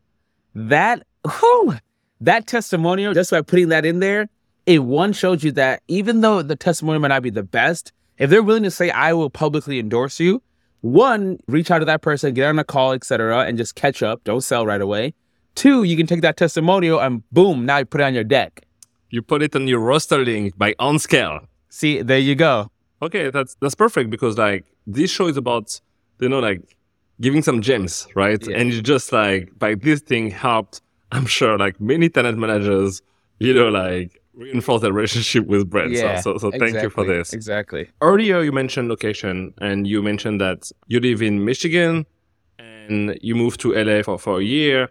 That 0.54 1.06
whew, 1.24 1.74
that 2.20 2.46
testimonial, 2.46 3.14
just 3.14 3.30
by 3.30 3.42
putting 3.42 3.68
that 3.68 3.84
in 3.84 4.00
there, 4.00 4.28
it 4.64 4.80
one 4.80 5.12
showed 5.12 5.42
you 5.42 5.52
that 5.52 5.82
even 5.86 6.20
though 6.22 6.42
the 6.42 6.56
testimonial 6.56 7.00
might 7.00 7.08
not 7.08 7.22
be 7.22 7.30
the 7.30 7.42
best, 7.42 7.92
If 8.18 8.30
they're 8.30 8.42
willing 8.42 8.62
to 8.62 8.70
say, 8.70 8.90
I 8.90 9.12
will 9.12 9.30
publicly 9.30 9.78
endorse 9.78 10.18
you, 10.20 10.42
one, 10.80 11.38
reach 11.48 11.70
out 11.70 11.80
to 11.80 11.84
that 11.84 12.02
person, 12.02 12.34
get 12.34 12.48
on 12.48 12.58
a 12.58 12.64
call, 12.64 12.92
etc., 12.92 13.44
and 13.44 13.58
just 13.58 13.74
catch 13.74 14.02
up. 14.02 14.24
Don't 14.24 14.40
sell 14.40 14.64
right 14.64 14.80
away. 14.80 15.14
Two, 15.54 15.82
you 15.84 15.96
can 15.96 16.06
take 16.06 16.20
that 16.20 16.36
testimonial 16.36 17.00
and 17.00 17.28
boom, 17.30 17.66
now 17.66 17.78
you 17.78 17.84
put 17.84 18.00
it 18.00 18.04
on 18.04 18.14
your 18.14 18.24
deck. 18.24 18.65
You 19.10 19.22
put 19.22 19.42
it 19.42 19.54
on 19.54 19.68
your 19.68 19.80
roster 19.80 20.18
link 20.18 20.56
by 20.58 20.74
OnScale. 20.74 21.46
See, 21.68 22.02
there 22.02 22.18
you 22.18 22.34
go. 22.34 22.70
Okay, 23.02 23.30
that's 23.30 23.56
that's 23.60 23.74
perfect 23.74 24.10
because 24.10 24.38
like 24.38 24.64
this 24.86 25.10
show 25.10 25.26
is 25.28 25.36
about 25.36 25.80
you 26.20 26.28
know 26.28 26.40
like 26.40 26.62
giving 27.20 27.42
some 27.42 27.60
gems, 27.62 28.06
right? 28.14 28.44
Yeah. 28.46 28.56
And 28.56 28.72
you 28.72 28.82
just 28.82 29.12
like 29.12 29.58
by 29.58 29.74
this 29.74 30.00
thing 30.00 30.30
helped, 30.30 30.80
I'm 31.12 31.26
sure 31.26 31.58
like 31.58 31.80
many 31.80 32.08
talent 32.08 32.38
managers, 32.38 33.02
you 33.38 33.54
know, 33.54 33.68
like 33.68 34.20
reinforce 34.34 34.82
their 34.82 34.92
relationship 34.92 35.46
with 35.46 35.68
brands. 35.68 35.98
Yeah. 35.98 36.20
So, 36.20 36.38
so, 36.38 36.50
so 36.50 36.58
thank 36.58 36.80
you 36.82 36.90
for 36.90 37.04
this. 37.04 37.32
Exactly. 37.32 37.88
Earlier 38.00 38.42
you 38.42 38.52
mentioned 38.52 38.88
location 38.88 39.54
and 39.58 39.86
you 39.86 40.02
mentioned 40.02 40.40
that 40.40 40.70
you 40.88 41.00
live 41.00 41.22
in 41.22 41.44
Michigan 41.44 42.06
and 42.58 43.18
you 43.22 43.34
moved 43.34 43.60
to 43.60 43.72
LA 43.72 44.02
for, 44.02 44.18
for 44.18 44.40
a 44.40 44.44
year. 44.44 44.88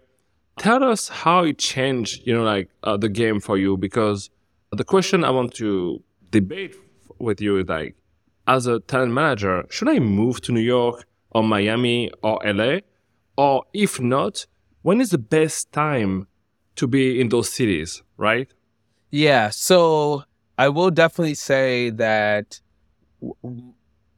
Tell 0.58 0.82
us 0.82 1.08
how 1.08 1.44
it 1.44 1.58
changed, 1.58 2.26
you 2.26 2.34
know, 2.34 2.42
like 2.42 2.70
uh, 2.82 2.96
the 2.96 3.08
game 3.08 3.40
for 3.40 3.58
you 3.58 3.76
because 3.76 4.30
the 4.72 4.84
question 4.84 5.22
I 5.24 5.30
want 5.30 5.54
to 5.54 6.02
debate 6.30 6.74
with 7.18 7.40
you 7.40 7.58
is 7.58 7.68
like, 7.68 7.94
as 8.48 8.66
a 8.66 8.80
talent 8.80 9.12
manager, 9.12 9.66
should 9.70 9.88
I 9.88 9.98
move 9.98 10.40
to 10.42 10.52
New 10.52 10.60
York 10.60 11.04
or 11.30 11.42
Miami 11.42 12.10
or 12.22 12.40
LA? 12.44 12.78
Or 13.36 13.64
if 13.74 14.00
not, 14.00 14.46
when 14.82 15.00
is 15.00 15.10
the 15.10 15.18
best 15.18 15.72
time 15.72 16.26
to 16.76 16.86
be 16.86 17.20
in 17.20 17.28
those 17.28 17.52
cities, 17.52 18.02
right? 18.16 18.52
Yeah. 19.10 19.50
So 19.50 20.24
I 20.58 20.68
will 20.68 20.90
definitely 20.90 21.34
say 21.34 21.90
that 21.90 22.60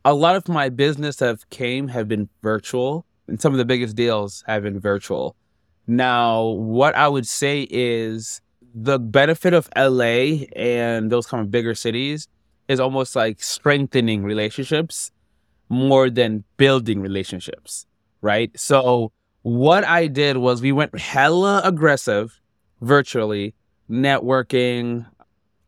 a 0.05 0.14
lot 0.14 0.37
of 0.37 0.48
my 0.48 0.68
business 0.68 1.20
have 1.20 1.48
came 1.51 1.88
have 1.88 2.09
been 2.09 2.29
virtual, 2.42 3.07
and 3.27 3.40
some 3.40 3.53
of 3.53 3.59
the 3.59 3.64
biggest 3.64 3.96
deals 3.96 4.44
have 4.46 4.62
been 4.62 4.79
virtual. 4.79 5.37
Now, 5.88 6.42
what 6.42 6.94
I 6.94 7.09
would 7.09 7.27
say 7.27 7.66
is 7.70 8.42
the 8.74 8.98
benefit 8.98 9.55
of 9.55 9.68
LA 9.74 10.44
and 10.55 11.11
those 11.11 11.27
kind 11.27 11.40
of 11.40 11.51
bigger 11.51 11.74
cities 11.74 12.29
is 12.68 12.79
almost 12.79 13.16
like 13.16 13.42
strengthening 13.42 14.22
relationships 14.22 15.11
more 15.70 16.11
than 16.11 16.44
building 16.59 17.01
relationships, 17.01 17.87
right? 18.20 18.51
So 18.59 19.12
what 19.42 19.85
I 19.85 20.07
did 20.07 20.37
was 20.37 20.61
we 20.61 20.72
went 20.72 20.98
hella 20.98 21.62
aggressive 21.64 22.38
virtually, 22.83 23.55
networking, 23.90 25.07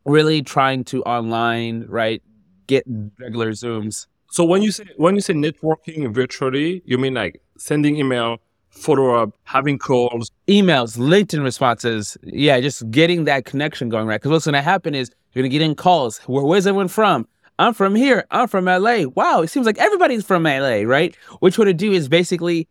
really 0.05 0.43
trying 0.43 0.83
to 0.85 1.01
online, 1.03 1.85
right? 1.87 2.21
Get 2.67 2.83
regular 3.19 3.51
Zooms. 3.51 4.05
So 4.29 4.43
when 4.45 4.61
you 4.61 4.71
say 4.71 4.85
when 4.97 5.15
you 5.15 5.21
say 5.21 5.33
networking 5.33 6.13
virtually, 6.13 6.83
you 6.85 6.97
mean 6.97 7.15
like 7.15 7.41
sending 7.57 7.97
email, 7.97 8.37
follow 8.71 9.13
up, 9.15 9.31
having 9.43 9.77
calls. 9.77 10.31
emails, 10.47 10.97
LinkedIn 10.97 11.43
responses. 11.43 12.17
Yeah, 12.23 12.59
just 12.59 12.89
getting 12.89 13.25
that 13.25 13.45
connection 13.45 13.89
going 13.89 14.07
right. 14.07 14.19
Because 14.19 14.31
what's 14.31 14.45
going 14.45 14.53
to 14.53 14.61
happen 14.61 14.95
is 14.95 15.11
you're 15.33 15.43
going 15.43 15.51
to 15.51 15.57
get 15.57 15.63
in 15.63 15.75
calls. 15.75 16.17
Where, 16.19 16.43
where's 16.43 16.65
everyone 16.65 16.87
from? 16.87 17.27
I'm 17.59 17.73
from 17.73 17.95
here. 17.95 18.25
I'm 18.31 18.47
from 18.47 18.65
LA. 18.65 19.03
Wow, 19.13 19.41
it 19.41 19.49
seems 19.49 19.65
like 19.67 19.77
everybody's 19.77 20.25
from 20.25 20.43
LA, 20.43 20.81
right? 20.81 21.15
What 21.39 21.55
you 21.55 21.61
want 21.61 21.69
to 21.69 21.73
do 21.73 21.91
is 21.91 22.09
basically 22.09 22.67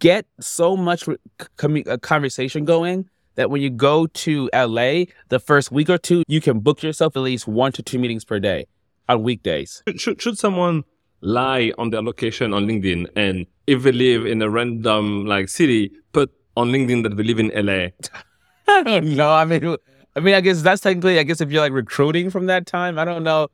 get 0.00 0.26
so 0.40 0.76
much 0.76 1.08
uh, 1.08 1.96
conversation 1.98 2.64
going 2.64 3.08
that 3.36 3.50
when 3.50 3.62
you 3.62 3.70
go 3.70 4.06
to 4.06 4.50
LA, 4.52 5.04
the 5.28 5.38
first 5.38 5.70
week 5.70 5.88
or 5.88 5.98
two, 5.98 6.24
you 6.26 6.40
can 6.40 6.58
book 6.58 6.82
yourself 6.82 7.16
at 7.16 7.20
least 7.20 7.46
one 7.46 7.72
to 7.72 7.82
two 7.82 7.98
meetings 7.98 8.24
per 8.24 8.40
day 8.40 8.66
on 9.08 9.22
weekdays. 9.22 9.82
Should, 9.96 10.20
should 10.20 10.38
someone 10.38 10.84
lie 11.22 11.72
on 11.78 11.90
their 11.90 12.02
location 12.02 12.52
on 12.52 12.66
LinkedIn 12.66 13.08
and 13.16 13.46
if 13.66 13.82
they 13.82 13.92
live 13.92 14.26
in 14.26 14.42
a 14.42 14.50
random 14.50 15.24
like 15.24 15.48
city, 15.48 15.90
put 16.12 16.30
on 16.56 16.70
LinkedIn 16.70 17.02
that 17.04 17.16
they 17.16 17.22
live 17.22 17.38
in 17.38 17.48
LA? 17.54 17.88
I 18.68 18.82
don't 18.82 19.16
know. 19.16 19.32
I 19.32 19.44
mean, 19.44 19.76
I 20.14 20.20
mean, 20.20 20.34
I 20.34 20.40
guess 20.40 20.62
that's 20.62 20.80
technically. 20.80 21.18
I 21.18 21.22
guess 21.22 21.40
if 21.40 21.50
you're 21.50 21.62
like 21.62 21.72
recruiting 21.72 22.30
from 22.30 22.46
that 22.46 22.66
time, 22.66 22.98
I 22.98 23.04
don't 23.04 23.24
know 23.24 23.48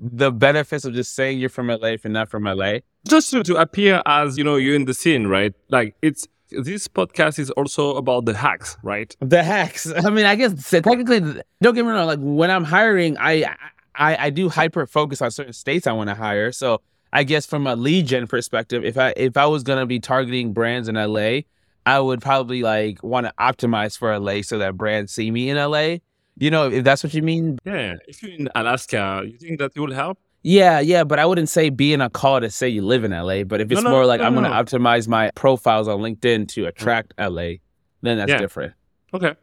the 0.00 0.32
benefits 0.32 0.84
of 0.84 0.94
just 0.94 1.14
saying 1.14 1.38
you're 1.38 1.48
from 1.48 1.68
LA 1.68 1.88
if 1.88 2.04
you're 2.04 2.12
not 2.12 2.28
from 2.28 2.44
LA. 2.44 2.78
Just 3.06 3.30
to, 3.30 3.42
to 3.44 3.56
appear 3.56 4.02
as 4.06 4.36
you 4.36 4.44
know 4.44 4.56
you're 4.56 4.74
in 4.74 4.84
the 4.84 4.94
scene, 4.94 5.26
right? 5.26 5.54
Like 5.68 5.94
it's 6.02 6.26
this 6.50 6.86
podcast 6.88 7.38
is 7.38 7.50
also 7.50 7.96
about 7.96 8.26
the 8.26 8.34
hacks, 8.34 8.76
right? 8.82 9.14
The 9.20 9.42
hacks. 9.42 9.90
I 10.04 10.10
mean, 10.10 10.26
I 10.26 10.34
guess 10.34 10.70
technically, 10.70 11.20
don't 11.60 11.74
get 11.74 11.84
me 11.84 11.92
wrong. 11.92 12.06
Like 12.06 12.18
when 12.20 12.50
I'm 12.50 12.64
hiring, 12.64 13.16
I 13.18 13.54
I, 13.94 14.26
I 14.26 14.30
do 14.30 14.48
hyper 14.48 14.86
focus 14.86 15.22
on 15.22 15.30
certain 15.30 15.52
states 15.52 15.86
I 15.86 15.92
want 15.92 16.08
to 16.08 16.14
hire. 16.14 16.52
So 16.52 16.80
I 17.12 17.24
guess 17.24 17.44
from 17.46 17.66
a 17.66 17.76
lead 17.76 18.06
gen 18.06 18.26
perspective, 18.26 18.84
if 18.84 18.96
I 18.96 19.12
if 19.16 19.36
I 19.36 19.46
was 19.46 19.62
gonna 19.62 19.86
be 19.86 20.00
targeting 20.00 20.52
brands 20.52 20.88
in 20.88 20.94
LA, 20.96 21.40
I 21.84 22.00
would 22.00 22.20
probably 22.22 22.62
like 22.62 23.02
want 23.02 23.26
to 23.26 23.34
optimize 23.38 23.98
for 23.98 24.16
LA 24.18 24.42
so 24.42 24.58
that 24.58 24.76
brands 24.76 25.12
see 25.12 25.30
me 25.30 25.50
in 25.50 25.56
LA. 25.56 25.96
You 26.38 26.50
know, 26.50 26.70
if 26.70 26.84
that's 26.84 27.04
what 27.04 27.12
you 27.12 27.22
mean. 27.22 27.58
Yeah. 27.64 27.96
If 28.08 28.22
you're 28.22 28.32
in 28.32 28.48
Alaska, 28.54 29.22
you 29.26 29.36
think 29.36 29.58
that 29.58 29.72
it 29.76 29.80
will 29.80 29.92
help? 29.92 30.18
Yeah, 30.44 30.80
yeah, 30.80 31.04
but 31.04 31.18
I 31.18 31.26
wouldn't 31.26 31.48
say 31.50 31.68
be 31.70 31.92
in 31.92 32.00
a 32.00 32.10
call 32.10 32.40
to 32.40 32.50
say 32.50 32.68
you 32.68 32.82
live 32.82 33.04
in 33.04 33.12
LA. 33.12 33.44
But 33.44 33.60
if 33.60 33.70
it's 33.70 33.80
No, 33.82 33.90
no, 33.90 33.96
more 33.96 34.06
like 34.06 34.20
no, 34.20 34.26
I'm 34.26 34.34
no, 34.34 34.42
gonna 34.42 34.54
optimize 34.54 35.06
my 35.06 35.30
profiles 35.34 35.86
on 35.88 36.00
LinkedIn 36.00 36.48
to 36.48 36.66
attract 36.66 37.14
LA, 37.18 37.56
then 38.00 38.16
that's 38.16 38.30
Yeah. 38.30 38.38
different. 38.38 38.72
Okay. 39.14 39.34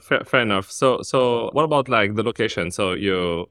Fair, 0.00 0.20
fair 0.24 0.40
enough. 0.42 0.70
So, 0.70 1.02
so 1.02 1.50
what 1.52 1.64
about 1.64 1.88
like 1.88 2.14
the 2.14 2.22
location? 2.22 2.70
So 2.70 2.92
you 2.94 3.48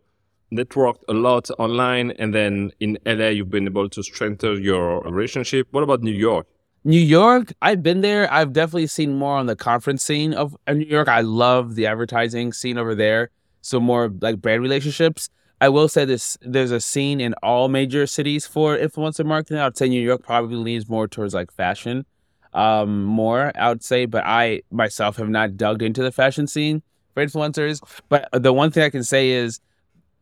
networked 0.53 1.03
a 1.09 1.13
lot 1.13 1.49
online, 1.59 2.11
and 2.11 2.33
then 2.33 2.71
in 2.79 2.97
LA, 3.05 3.27
you've 3.27 3.49
been 3.49 3.67
able 3.67 3.89
to 3.89 4.03
strengthen 4.03 4.61
your 4.63 5.01
relationship. 5.01 5.67
What 5.71 5.83
about 5.83 6.01
New 6.01 6.11
York? 6.11 6.47
New 6.85 6.99
York, 6.99 7.53
I've 7.61 7.81
been 7.81 8.01
there. 8.01 8.31
I've 8.31 8.51
definitely 8.51 8.87
seen 8.87 9.17
more 9.17 9.37
on 9.37 9.45
the 9.45 9.55
conference 9.55 10.03
scene 10.03 10.33
of 10.33 10.55
New 10.67 10.85
York. 10.85 11.07
I 11.07 11.21
love 11.21 11.75
the 11.75 11.87
advertising 11.87 12.51
scene 12.51 12.77
over 12.77 12.93
there. 12.93 13.29
So 13.61 13.79
more 13.79 14.11
like 14.21 14.41
brand 14.41 14.61
relationships. 14.61 15.29
I 15.61 15.69
will 15.69 15.87
say 15.87 16.03
this: 16.03 16.37
there's 16.41 16.71
a 16.71 16.81
scene 16.81 17.21
in 17.21 17.33
all 17.41 17.69
major 17.69 18.05
cities 18.05 18.45
for 18.45 18.77
influencer 18.77 19.25
marketing. 19.25 19.59
I'd 19.59 19.77
say 19.77 19.87
New 19.87 20.01
York 20.01 20.23
probably 20.23 20.57
leans 20.57 20.89
more 20.89 21.07
towards 21.07 21.33
like 21.33 21.53
fashion, 21.53 22.05
um, 22.53 23.03
more. 23.05 23.53
I 23.55 23.69
would 23.69 23.81
say, 23.81 24.05
but 24.05 24.25
I 24.25 24.63
myself 24.69 25.15
have 25.15 25.29
not 25.29 25.55
dug 25.55 25.81
into 25.81 26.03
the 26.03 26.11
fashion 26.11 26.47
scene 26.47 26.83
for 27.13 27.25
influencers. 27.25 27.81
But 28.09 28.27
the 28.33 28.51
one 28.51 28.71
thing 28.71 28.83
I 28.83 28.89
can 28.89 29.05
say 29.05 29.29
is 29.29 29.61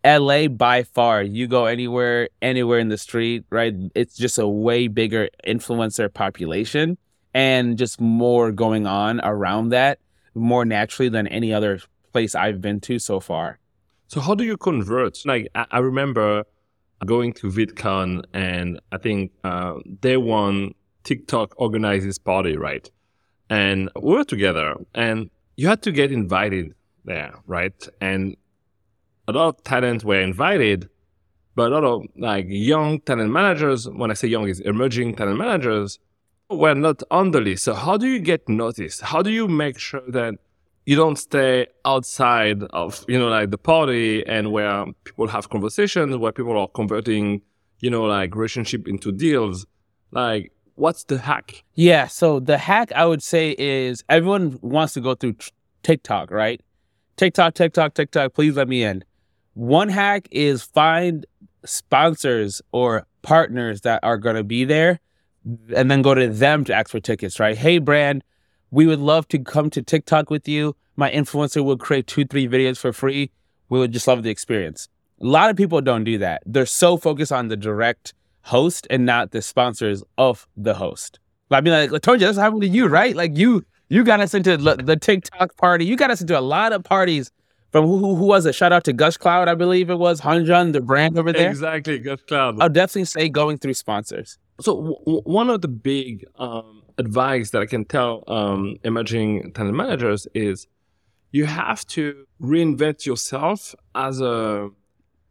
LA 0.05 0.47
by 0.47 0.83
far, 0.83 1.21
you 1.21 1.47
go 1.47 1.65
anywhere, 1.65 2.29
anywhere 2.41 2.79
in 2.79 2.89
the 2.89 2.97
street, 2.97 3.45
right? 3.49 3.73
It's 3.93 4.15
just 4.15 4.39
a 4.39 4.47
way 4.47 4.87
bigger 4.87 5.29
influencer 5.45 6.11
population 6.13 6.97
and 7.33 7.77
just 7.77 8.01
more 8.01 8.51
going 8.51 8.87
on 8.87 9.21
around 9.21 9.69
that 9.69 9.99
more 10.33 10.65
naturally 10.65 11.09
than 11.09 11.27
any 11.27 11.53
other 11.53 11.79
place 12.13 12.35
I've 12.35 12.61
been 12.61 12.79
to 12.81 12.99
so 12.99 13.19
far. 13.19 13.59
So 14.07 14.19
how 14.19 14.35
do 14.35 14.43
you 14.43 14.57
convert? 14.57 15.19
Like 15.25 15.49
I, 15.55 15.79
remember 15.79 16.43
going 17.05 17.33
to 17.33 17.47
VidCon, 17.47 18.23
and 18.33 18.79
I 18.91 18.97
think 18.97 19.31
uh, 19.43 19.75
day 19.99 20.17
one 20.17 20.73
TikTok 21.03 21.53
organized 21.57 22.05
this 22.05 22.17
party, 22.17 22.57
right? 22.57 22.89
And 23.49 23.89
we 24.01 24.13
were 24.13 24.23
together, 24.23 24.75
and 24.93 25.29
you 25.55 25.67
had 25.67 25.81
to 25.83 25.91
get 25.91 26.11
invited 26.11 26.73
there, 27.05 27.33
right? 27.47 27.87
And 27.99 28.35
a 29.35 29.37
lot 29.37 29.47
of 29.49 29.63
talent 29.63 30.03
were 30.03 30.19
invited, 30.19 30.89
but 31.55 31.71
a 31.71 31.75
lot 31.75 31.83
of 31.83 32.03
like 32.17 32.45
young 32.47 32.99
talent 33.01 33.31
managers, 33.31 33.87
when 33.89 34.11
I 34.11 34.13
say 34.13 34.27
young, 34.27 34.47
is 34.47 34.59
emerging 34.59 35.15
talent 35.15 35.37
managers, 35.37 35.99
were 36.49 36.75
not 36.75 37.01
on 37.11 37.31
the 37.31 37.41
list. 37.41 37.63
So 37.63 37.73
how 37.73 37.97
do 37.97 38.07
you 38.07 38.19
get 38.19 38.47
noticed? 38.47 39.01
How 39.01 39.21
do 39.21 39.31
you 39.31 39.47
make 39.47 39.79
sure 39.79 40.03
that 40.09 40.35
you 40.85 40.95
don't 40.95 41.17
stay 41.17 41.67
outside 41.85 42.63
of 42.71 43.05
you 43.07 43.17
know 43.17 43.27
like 43.27 43.51
the 43.51 43.57
party 43.57 44.25
and 44.25 44.51
where 44.51 44.85
people 45.03 45.27
have 45.27 45.49
conversations 45.49 46.17
where 46.17 46.31
people 46.31 46.57
are 46.57 46.67
converting 46.69 47.39
you 47.79 47.89
know 47.89 48.03
like 48.03 48.35
relationship 48.35 48.87
into 48.87 49.11
deals 49.11 49.67
like 50.11 50.51
what's 50.75 51.03
the 51.03 51.19
hack 51.19 51.63
Yeah. 51.75 52.07
So 52.07 52.39
the 52.39 52.57
hack 52.57 52.91
I 52.93 53.05
would 53.05 53.23
say 53.23 53.55
is 53.57 54.03
everyone 54.09 54.59
wants 54.61 54.93
to 54.93 55.01
go 55.01 55.15
through 55.15 55.35
TikTok, 55.83 56.31
right? 56.31 56.61
TikTok, 57.17 57.53
TikTok, 57.53 57.93
TikTok. 57.93 58.33
Please 58.33 58.55
let 58.55 58.67
me 58.67 58.83
in. 58.83 59.03
One 59.53 59.89
hack 59.89 60.27
is 60.31 60.63
find 60.63 61.25
sponsors 61.65 62.61
or 62.71 63.05
partners 63.21 63.81
that 63.81 63.99
are 64.03 64.17
going 64.17 64.35
to 64.35 64.43
be 64.43 64.63
there 64.63 64.99
and 65.75 65.89
then 65.89 66.01
go 66.01 66.13
to 66.13 66.27
them 66.27 66.63
to 66.65 66.73
ask 66.73 66.89
for 66.89 66.99
tickets, 66.99 67.39
right? 67.39 67.57
Hey, 67.57 67.79
brand, 67.79 68.23
we 68.69 68.85
would 68.85 68.99
love 68.99 69.27
to 69.29 69.39
come 69.39 69.69
to 69.71 69.81
TikTok 69.81 70.29
with 70.29 70.47
you. 70.47 70.75
My 70.95 71.11
influencer 71.11 71.63
will 71.63 71.77
create 71.77 72.07
two, 72.07 72.25
three 72.25 72.47
videos 72.47 72.77
for 72.77 72.93
free. 72.93 73.31
We 73.69 73.79
would 73.79 73.91
just 73.91 74.07
love 74.07 74.23
the 74.23 74.29
experience. 74.29 74.87
A 75.21 75.25
lot 75.25 75.49
of 75.49 75.55
people 75.55 75.81
don't 75.81 76.03
do 76.03 76.17
that. 76.19 76.43
They're 76.45 76.65
so 76.65 76.97
focused 76.97 77.31
on 77.31 77.47
the 77.47 77.57
direct 77.57 78.13
host 78.43 78.87
and 78.89 79.05
not 79.05 79.31
the 79.31 79.41
sponsors 79.41 80.03
of 80.17 80.47
the 80.57 80.73
host. 80.73 81.19
I 81.51 81.61
mean, 81.61 81.73
like 81.73 81.93
I 81.93 81.97
told 81.97 82.21
you, 82.21 82.27
that's 82.27 82.37
happened 82.37 82.61
to 82.61 82.67
you, 82.67 82.87
right? 82.87 83.15
Like 83.15 83.37
you, 83.37 83.65
you 83.89 84.03
got 84.03 84.21
us 84.21 84.33
into 84.33 84.55
the 84.57 84.95
TikTok 84.95 85.57
party. 85.57 85.85
You 85.85 85.95
got 85.97 86.11
us 86.11 86.21
into 86.21 86.37
a 86.37 86.41
lot 86.41 86.71
of 86.71 86.83
parties 86.83 87.31
from 87.71 87.86
who, 87.86 88.15
who 88.15 88.25
was 88.25 88.45
it? 88.45 88.53
Shout 88.53 88.73
out 88.73 88.84
to 88.86 88.93
Gushcloud, 88.93 89.47
I 89.47 89.55
believe 89.55 89.89
it 89.89 89.95
was 89.95 90.21
Hanjun, 90.21 90.73
the 90.73 90.81
brand 90.81 91.17
over 91.17 91.31
there. 91.31 91.49
Exactly, 91.49 91.99
Gushcloud. 91.99 92.62
I'll 92.62 92.69
definitely 92.69 93.05
say 93.05 93.29
going 93.29 93.57
through 93.57 93.75
sponsors. 93.75 94.38
So 94.60 94.75
w- 95.05 95.21
one 95.23 95.49
of 95.49 95.62
the 95.62 95.67
big 95.67 96.25
um, 96.36 96.84
advice 96.97 97.51
that 97.51 97.62
I 97.62 97.65
can 97.65 97.86
tell 97.86 98.23
um, 98.27 98.75
emerging 98.84 99.53
talent 99.53 99.75
managers 99.75 100.27
is 100.34 100.67
you 101.31 101.45
have 101.45 101.86
to 101.88 102.25
reinvent 102.41 103.05
yourself 103.05 103.73
as 103.95 104.19
a 104.21 104.69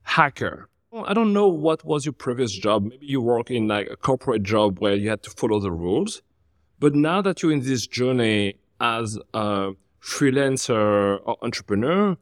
hacker. 0.02 0.68
I 0.92 1.14
don't 1.14 1.32
know 1.32 1.46
what 1.46 1.84
was 1.84 2.04
your 2.04 2.14
previous 2.14 2.52
job. 2.52 2.84
Maybe 2.84 3.06
you 3.06 3.20
work 3.20 3.50
in 3.50 3.68
like 3.68 3.88
a 3.88 3.96
corporate 3.96 4.42
job 4.42 4.80
where 4.80 4.94
you 4.94 5.08
had 5.10 5.22
to 5.24 5.30
follow 5.30 5.60
the 5.60 5.70
rules. 5.70 6.22
But 6.80 6.94
now 6.94 7.20
that 7.22 7.42
you're 7.42 7.52
in 7.52 7.60
this 7.60 7.86
journey 7.86 8.54
as 8.80 9.18
a 9.34 9.72
freelancer 10.02 11.20
or 11.24 11.36
entrepreneur, 11.42 12.16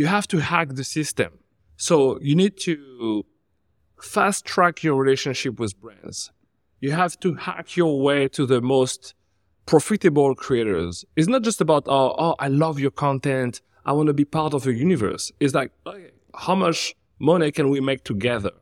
you 0.00 0.06
have 0.06 0.26
to 0.26 0.38
hack 0.38 0.68
the 0.80 0.82
system. 0.82 1.30
So 1.76 2.18
you 2.22 2.34
need 2.34 2.56
to 2.60 3.26
fast 4.00 4.46
track 4.46 4.82
your 4.82 4.96
relationship 4.96 5.60
with 5.60 5.78
brands. 5.78 6.32
You 6.80 6.92
have 6.92 7.20
to 7.20 7.34
hack 7.34 7.76
your 7.76 8.00
way 8.00 8.26
to 8.28 8.46
the 8.46 8.62
most 8.62 9.12
profitable 9.66 10.34
creators. 10.34 11.04
It's 11.16 11.28
not 11.28 11.42
just 11.42 11.60
about, 11.60 11.82
oh, 11.86 12.14
oh 12.16 12.34
I 12.38 12.48
love 12.48 12.80
your 12.80 12.92
content. 12.92 13.60
I 13.84 13.92
want 13.92 14.06
to 14.06 14.14
be 14.14 14.24
part 14.24 14.54
of 14.54 14.64
your 14.64 14.72
universe. 14.72 15.32
It's 15.38 15.52
like, 15.52 15.70
okay, 15.86 16.12
how 16.34 16.54
much 16.54 16.94
money 17.18 17.52
can 17.52 17.68
we 17.68 17.80
make 17.80 18.02
together? 18.02 18.52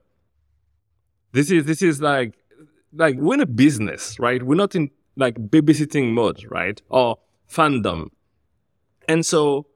This 1.31 1.53
is, 1.53 1.67
this 1.67 1.83
is 1.83 2.03
like, 2.03 2.35
like 2.93 3.15
we're 3.15 3.35
in 3.35 3.43
a 3.43 3.47
business, 3.47 4.19
right? 4.19 4.43
We're 4.43 4.57
not 4.57 4.75
in 4.75 4.91
like 5.15 5.37
babysitting 5.37 6.15
mode, 6.15 6.45
right? 6.51 6.83
Or 6.89 7.19
fandom. 7.49 8.09
And 9.07 9.25
so 9.25 9.68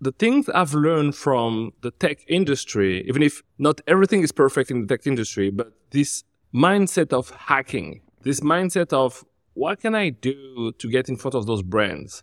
the 0.00 0.12
things 0.12 0.48
I've 0.48 0.74
learned 0.74 1.14
from 1.14 1.72
the 1.80 1.90
tech 1.90 2.18
industry, 2.28 3.04
even 3.08 3.22
if 3.22 3.42
not 3.58 3.80
everything 3.86 4.22
is 4.22 4.32
perfect 4.32 4.70
in 4.70 4.82
the 4.82 4.86
tech 4.86 5.06
industry, 5.06 5.50
but 5.50 5.72
this 5.90 6.24
mindset 6.54 7.12
of 7.12 7.30
hacking, 7.30 8.02
this 8.22 8.40
mindset 8.40 8.92
of 8.92 9.24
what 9.54 9.80
can 9.80 9.94
I 9.94 10.10
do 10.10 10.72
to 10.78 10.90
get 10.90 11.08
in 11.08 11.16
front 11.16 11.34
of 11.34 11.46
those 11.46 11.62
brands? 11.62 12.22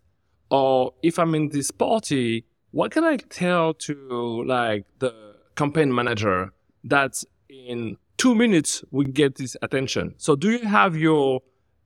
Or 0.52 0.94
if 1.02 1.18
I'm 1.18 1.34
in 1.34 1.50
this 1.50 1.72
party, 1.72 2.46
what 2.72 2.92
can 2.92 3.04
I 3.04 3.18
tell 3.18 3.74
to 3.74 4.44
like 4.46 4.86
the 5.00 5.36
campaign 5.56 5.94
manager 5.94 6.54
that 6.84 7.24
in 7.50 7.98
two 8.18 8.36
minutes 8.36 8.84
we 8.92 9.06
get 9.06 9.36
this 9.36 9.58
attention? 9.62 10.14
So 10.18 10.36
do 10.36 10.52
you 10.52 10.68
have 10.68 10.96
your 10.96 11.42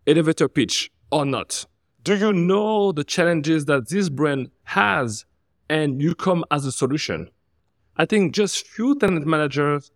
elevator 0.06 0.50
pitch 0.50 0.92
or 1.12 1.26
not? 1.26 1.66
Do 2.04 2.16
you 2.16 2.34
know 2.34 2.92
the 2.92 3.04
challenges 3.04 3.66
that 3.66 3.90
this 3.90 4.10
brand 4.10 4.52
has 4.64 5.26
and 5.70 6.02
you 6.02 6.16
come 6.16 6.44
as 6.52 6.66
a 6.66 6.72
solution? 6.72 7.30
I 7.98 8.06
think 8.06 8.34
just 8.34 8.68
few 8.68 8.96
talent 8.96 9.26
managers 9.26 9.92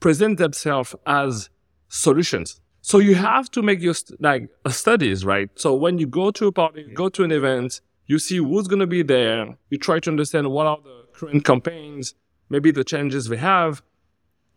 present 0.00 0.38
themselves 0.38 0.94
as 1.06 1.48
solutions. 1.88 2.60
So 2.82 2.98
you 2.98 3.14
have 3.16 3.50
to 3.52 3.62
make 3.62 3.80
your 3.80 3.94
st- 3.94 4.20
like 4.22 4.48
uh, 4.64 4.70
studies, 4.70 5.24
right? 5.24 5.50
So 5.56 5.74
when 5.74 5.98
you 5.98 6.06
go 6.06 6.30
to 6.30 6.46
a 6.46 6.52
party, 6.52 6.84
go 6.94 7.08
to 7.08 7.24
an 7.24 7.32
event, 7.32 7.80
you 8.06 8.18
see 8.18 8.36
who's 8.36 8.68
going 8.68 8.80
to 8.80 8.86
be 8.86 9.02
there. 9.02 9.56
You 9.70 9.78
try 9.78 9.98
to 10.00 10.10
understand 10.10 10.50
what 10.50 10.66
are 10.66 10.78
the 10.84 11.06
current 11.12 11.44
campaigns, 11.44 12.14
maybe 12.48 12.70
the 12.70 12.84
challenges 12.84 13.28
we 13.28 13.38
have. 13.38 13.82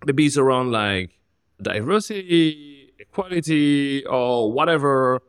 Maybe 0.06 0.26
it's 0.28 0.38
around 0.38 0.72
like 0.72 1.18
diversity, 1.62 2.94
equality, 3.00 4.06
or 4.06 4.52
whatever 4.52 5.22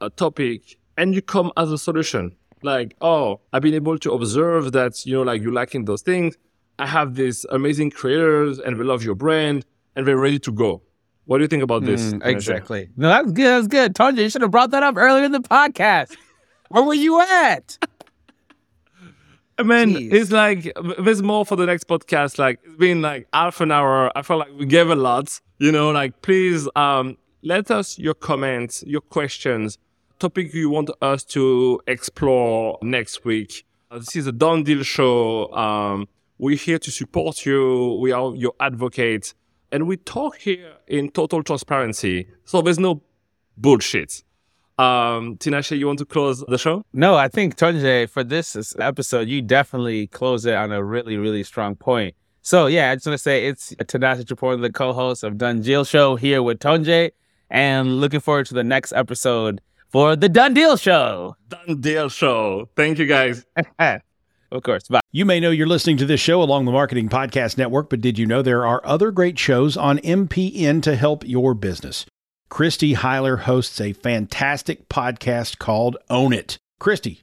a 0.00 0.10
topic, 0.10 0.78
and 0.96 1.14
you 1.14 1.22
come 1.22 1.52
as 1.56 1.72
a 1.72 1.78
solution. 1.78 2.36
Like, 2.64 2.96
oh, 3.00 3.40
I've 3.52 3.62
been 3.62 3.74
able 3.74 3.98
to 3.98 4.12
observe 4.12 4.72
that, 4.72 5.04
you 5.04 5.14
know, 5.14 5.22
like 5.22 5.42
you're 5.42 5.52
lacking 5.52 5.84
those 5.84 6.02
things. 6.02 6.36
I 6.78 6.86
have 6.86 7.14
these 7.14 7.44
amazing 7.50 7.90
creators 7.90 8.58
and 8.58 8.78
they 8.78 8.84
love 8.84 9.04
your 9.04 9.14
brand 9.14 9.64
and 9.94 10.06
they're 10.06 10.16
ready 10.16 10.38
to 10.40 10.50
go. 10.50 10.82
What 11.26 11.38
do 11.38 11.44
you 11.44 11.48
think 11.48 11.62
about 11.62 11.84
this? 11.84 12.12
Mm, 12.12 12.24
exactly. 12.26 12.88
No, 12.96 13.08
that's 13.08 13.32
good. 13.32 13.44
That's 13.46 13.66
good. 13.66 13.94
Told 13.94 14.16
you, 14.16 14.24
you 14.24 14.30
should 14.30 14.42
have 14.42 14.50
brought 14.50 14.70
that 14.70 14.82
up 14.82 14.96
earlier 14.96 15.24
in 15.24 15.32
the 15.32 15.40
podcast. 15.40 16.16
Where 16.68 16.82
were 16.82 16.94
you 16.94 17.20
at? 17.20 17.78
I 19.58 19.62
mean, 19.62 20.12
it's 20.12 20.32
like 20.32 20.72
there's 20.98 21.22
more 21.22 21.46
for 21.46 21.56
the 21.56 21.66
next 21.66 21.86
podcast. 21.86 22.38
Like 22.38 22.60
it's 22.64 22.76
been 22.76 23.02
like 23.02 23.28
half 23.32 23.60
an 23.60 23.70
hour. 23.70 24.10
I 24.16 24.22
felt 24.22 24.40
like 24.40 24.58
we 24.58 24.66
gave 24.66 24.90
a 24.90 24.96
lot. 24.96 25.40
You 25.58 25.70
know, 25.70 25.90
like 25.90 26.22
please 26.22 26.68
um 26.74 27.16
let 27.42 27.70
us 27.70 27.98
your 27.98 28.14
comments, 28.14 28.82
your 28.86 29.00
questions, 29.00 29.78
topic 30.18 30.54
you 30.54 30.70
want 30.70 30.90
us 31.02 31.24
to 31.24 31.80
explore 31.86 32.78
next 32.82 33.24
week. 33.24 33.66
Uh, 33.90 33.98
this 33.98 34.16
is 34.16 34.26
a 34.26 34.32
done 34.32 34.62
deal 34.62 34.82
show. 34.82 35.52
Um, 35.52 36.08
we're 36.38 36.56
here 36.56 36.78
to 36.78 36.90
support 36.90 37.46
you. 37.46 37.98
We 38.00 38.12
are 38.12 38.34
your 38.34 38.54
advocates. 38.60 39.34
And 39.70 39.86
we 39.86 39.96
talk 39.96 40.38
here 40.38 40.74
in 40.86 41.10
total 41.10 41.42
transparency. 41.42 42.28
So 42.44 42.62
there's 42.62 42.78
no 42.78 43.02
bullshit. 43.56 44.22
Um, 44.78 45.36
Tinashe, 45.36 45.78
you 45.78 45.86
want 45.86 46.00
to 46.00 46.04
close 46.04 46.44
the 46.46 46.58
show? 46.58 46.84
No, 46.92 47.14
I 47.14 47.28
think 47.28 47.56
Tonje, 47.56 48.08
for 48.08 48.24
this 48.24 48.74
episode, 48.78 49.28
you 49.28 49.40
definitely 49.42 50.08
close 50.08 50.46
it 50.46 50.54
on 50.54 50.72
a 50.72 50.82
really, 50.82 51.16
really 51.16 51.44
strong 51.44 51.76
point. 51.76 52.14
So 52.42 52.66
yeah, 52.66 52.90
I 52.90 52.96
just 52.96 53.06
want 53.06 53.18
to 53.18 53.22
say 53.22 53.46
it's 53.46 53.74
Tinashe 53.74 54.24
Tripodi, 54.24 54.60
the 54.60 54.72
co-host 54.72 55.22
of 55.22 55.38
Done 55.38 55.62
Show 55.84 56.16
here 56.16 56.42
with 56.42 56.58
Tonje, 56.58 57.12
and 57.48 58.00
looking 58.00 58.20
forward 58.20 58.46
to 58.46 58.54
the 58.54 58.64
next 58.64 58.92
episode 58.92 59.60
for 59.94 60.16
the 60.16 60.28
Done 60.28 60.54
Deal 60.54 60.76
Show. 60.76 61.36
Done 61.48 61.80
Deal 61.80 62.08
Show. 62.08 62.68
Thank 62.74 62.98
you 62.98 63.06
guys. 63.06 63.46
of 63.78 64.62
course. 64.64 64.88
Bye. 64.88 64.98
You 65.12 65.24
may 65.24 65.38
know 65.38 65.52
you're 65.52 65.68
listening 65.68 65.98
to 65.98 66.04
this 66.04 66.18
show 66.18 66.42
along 66.42 66.64
the 66.64 66.72
Marketing 66.72 67.08
Podcast 67.08 67.56
Network, 67.56 67.90
but 67.90 68.00
did 68.00 68.18
you 68.18 68.26
know 68.26 68.42
there 68.42 68.66
are 68.66 68.84
other 68.84 69.12
great 69.12 69.38
shows 69.38 69.76
on 69.76 69.98
MPN 69.98 70.82
to 70.82 70.96
help 70.96 71.24
your 71.24 71.54
business? 71.54 72.06
Christy 72.48 72.94
Heiler 72.94 73.42
hosts 73.42 73.80
a 73.80 73.92
fantastic 73.92 74.88
podcast 74.88 75.58
called 75.58 75.96
Own 76.10 76.32
It. 76.32 76.58
Christy, 76.80 77.22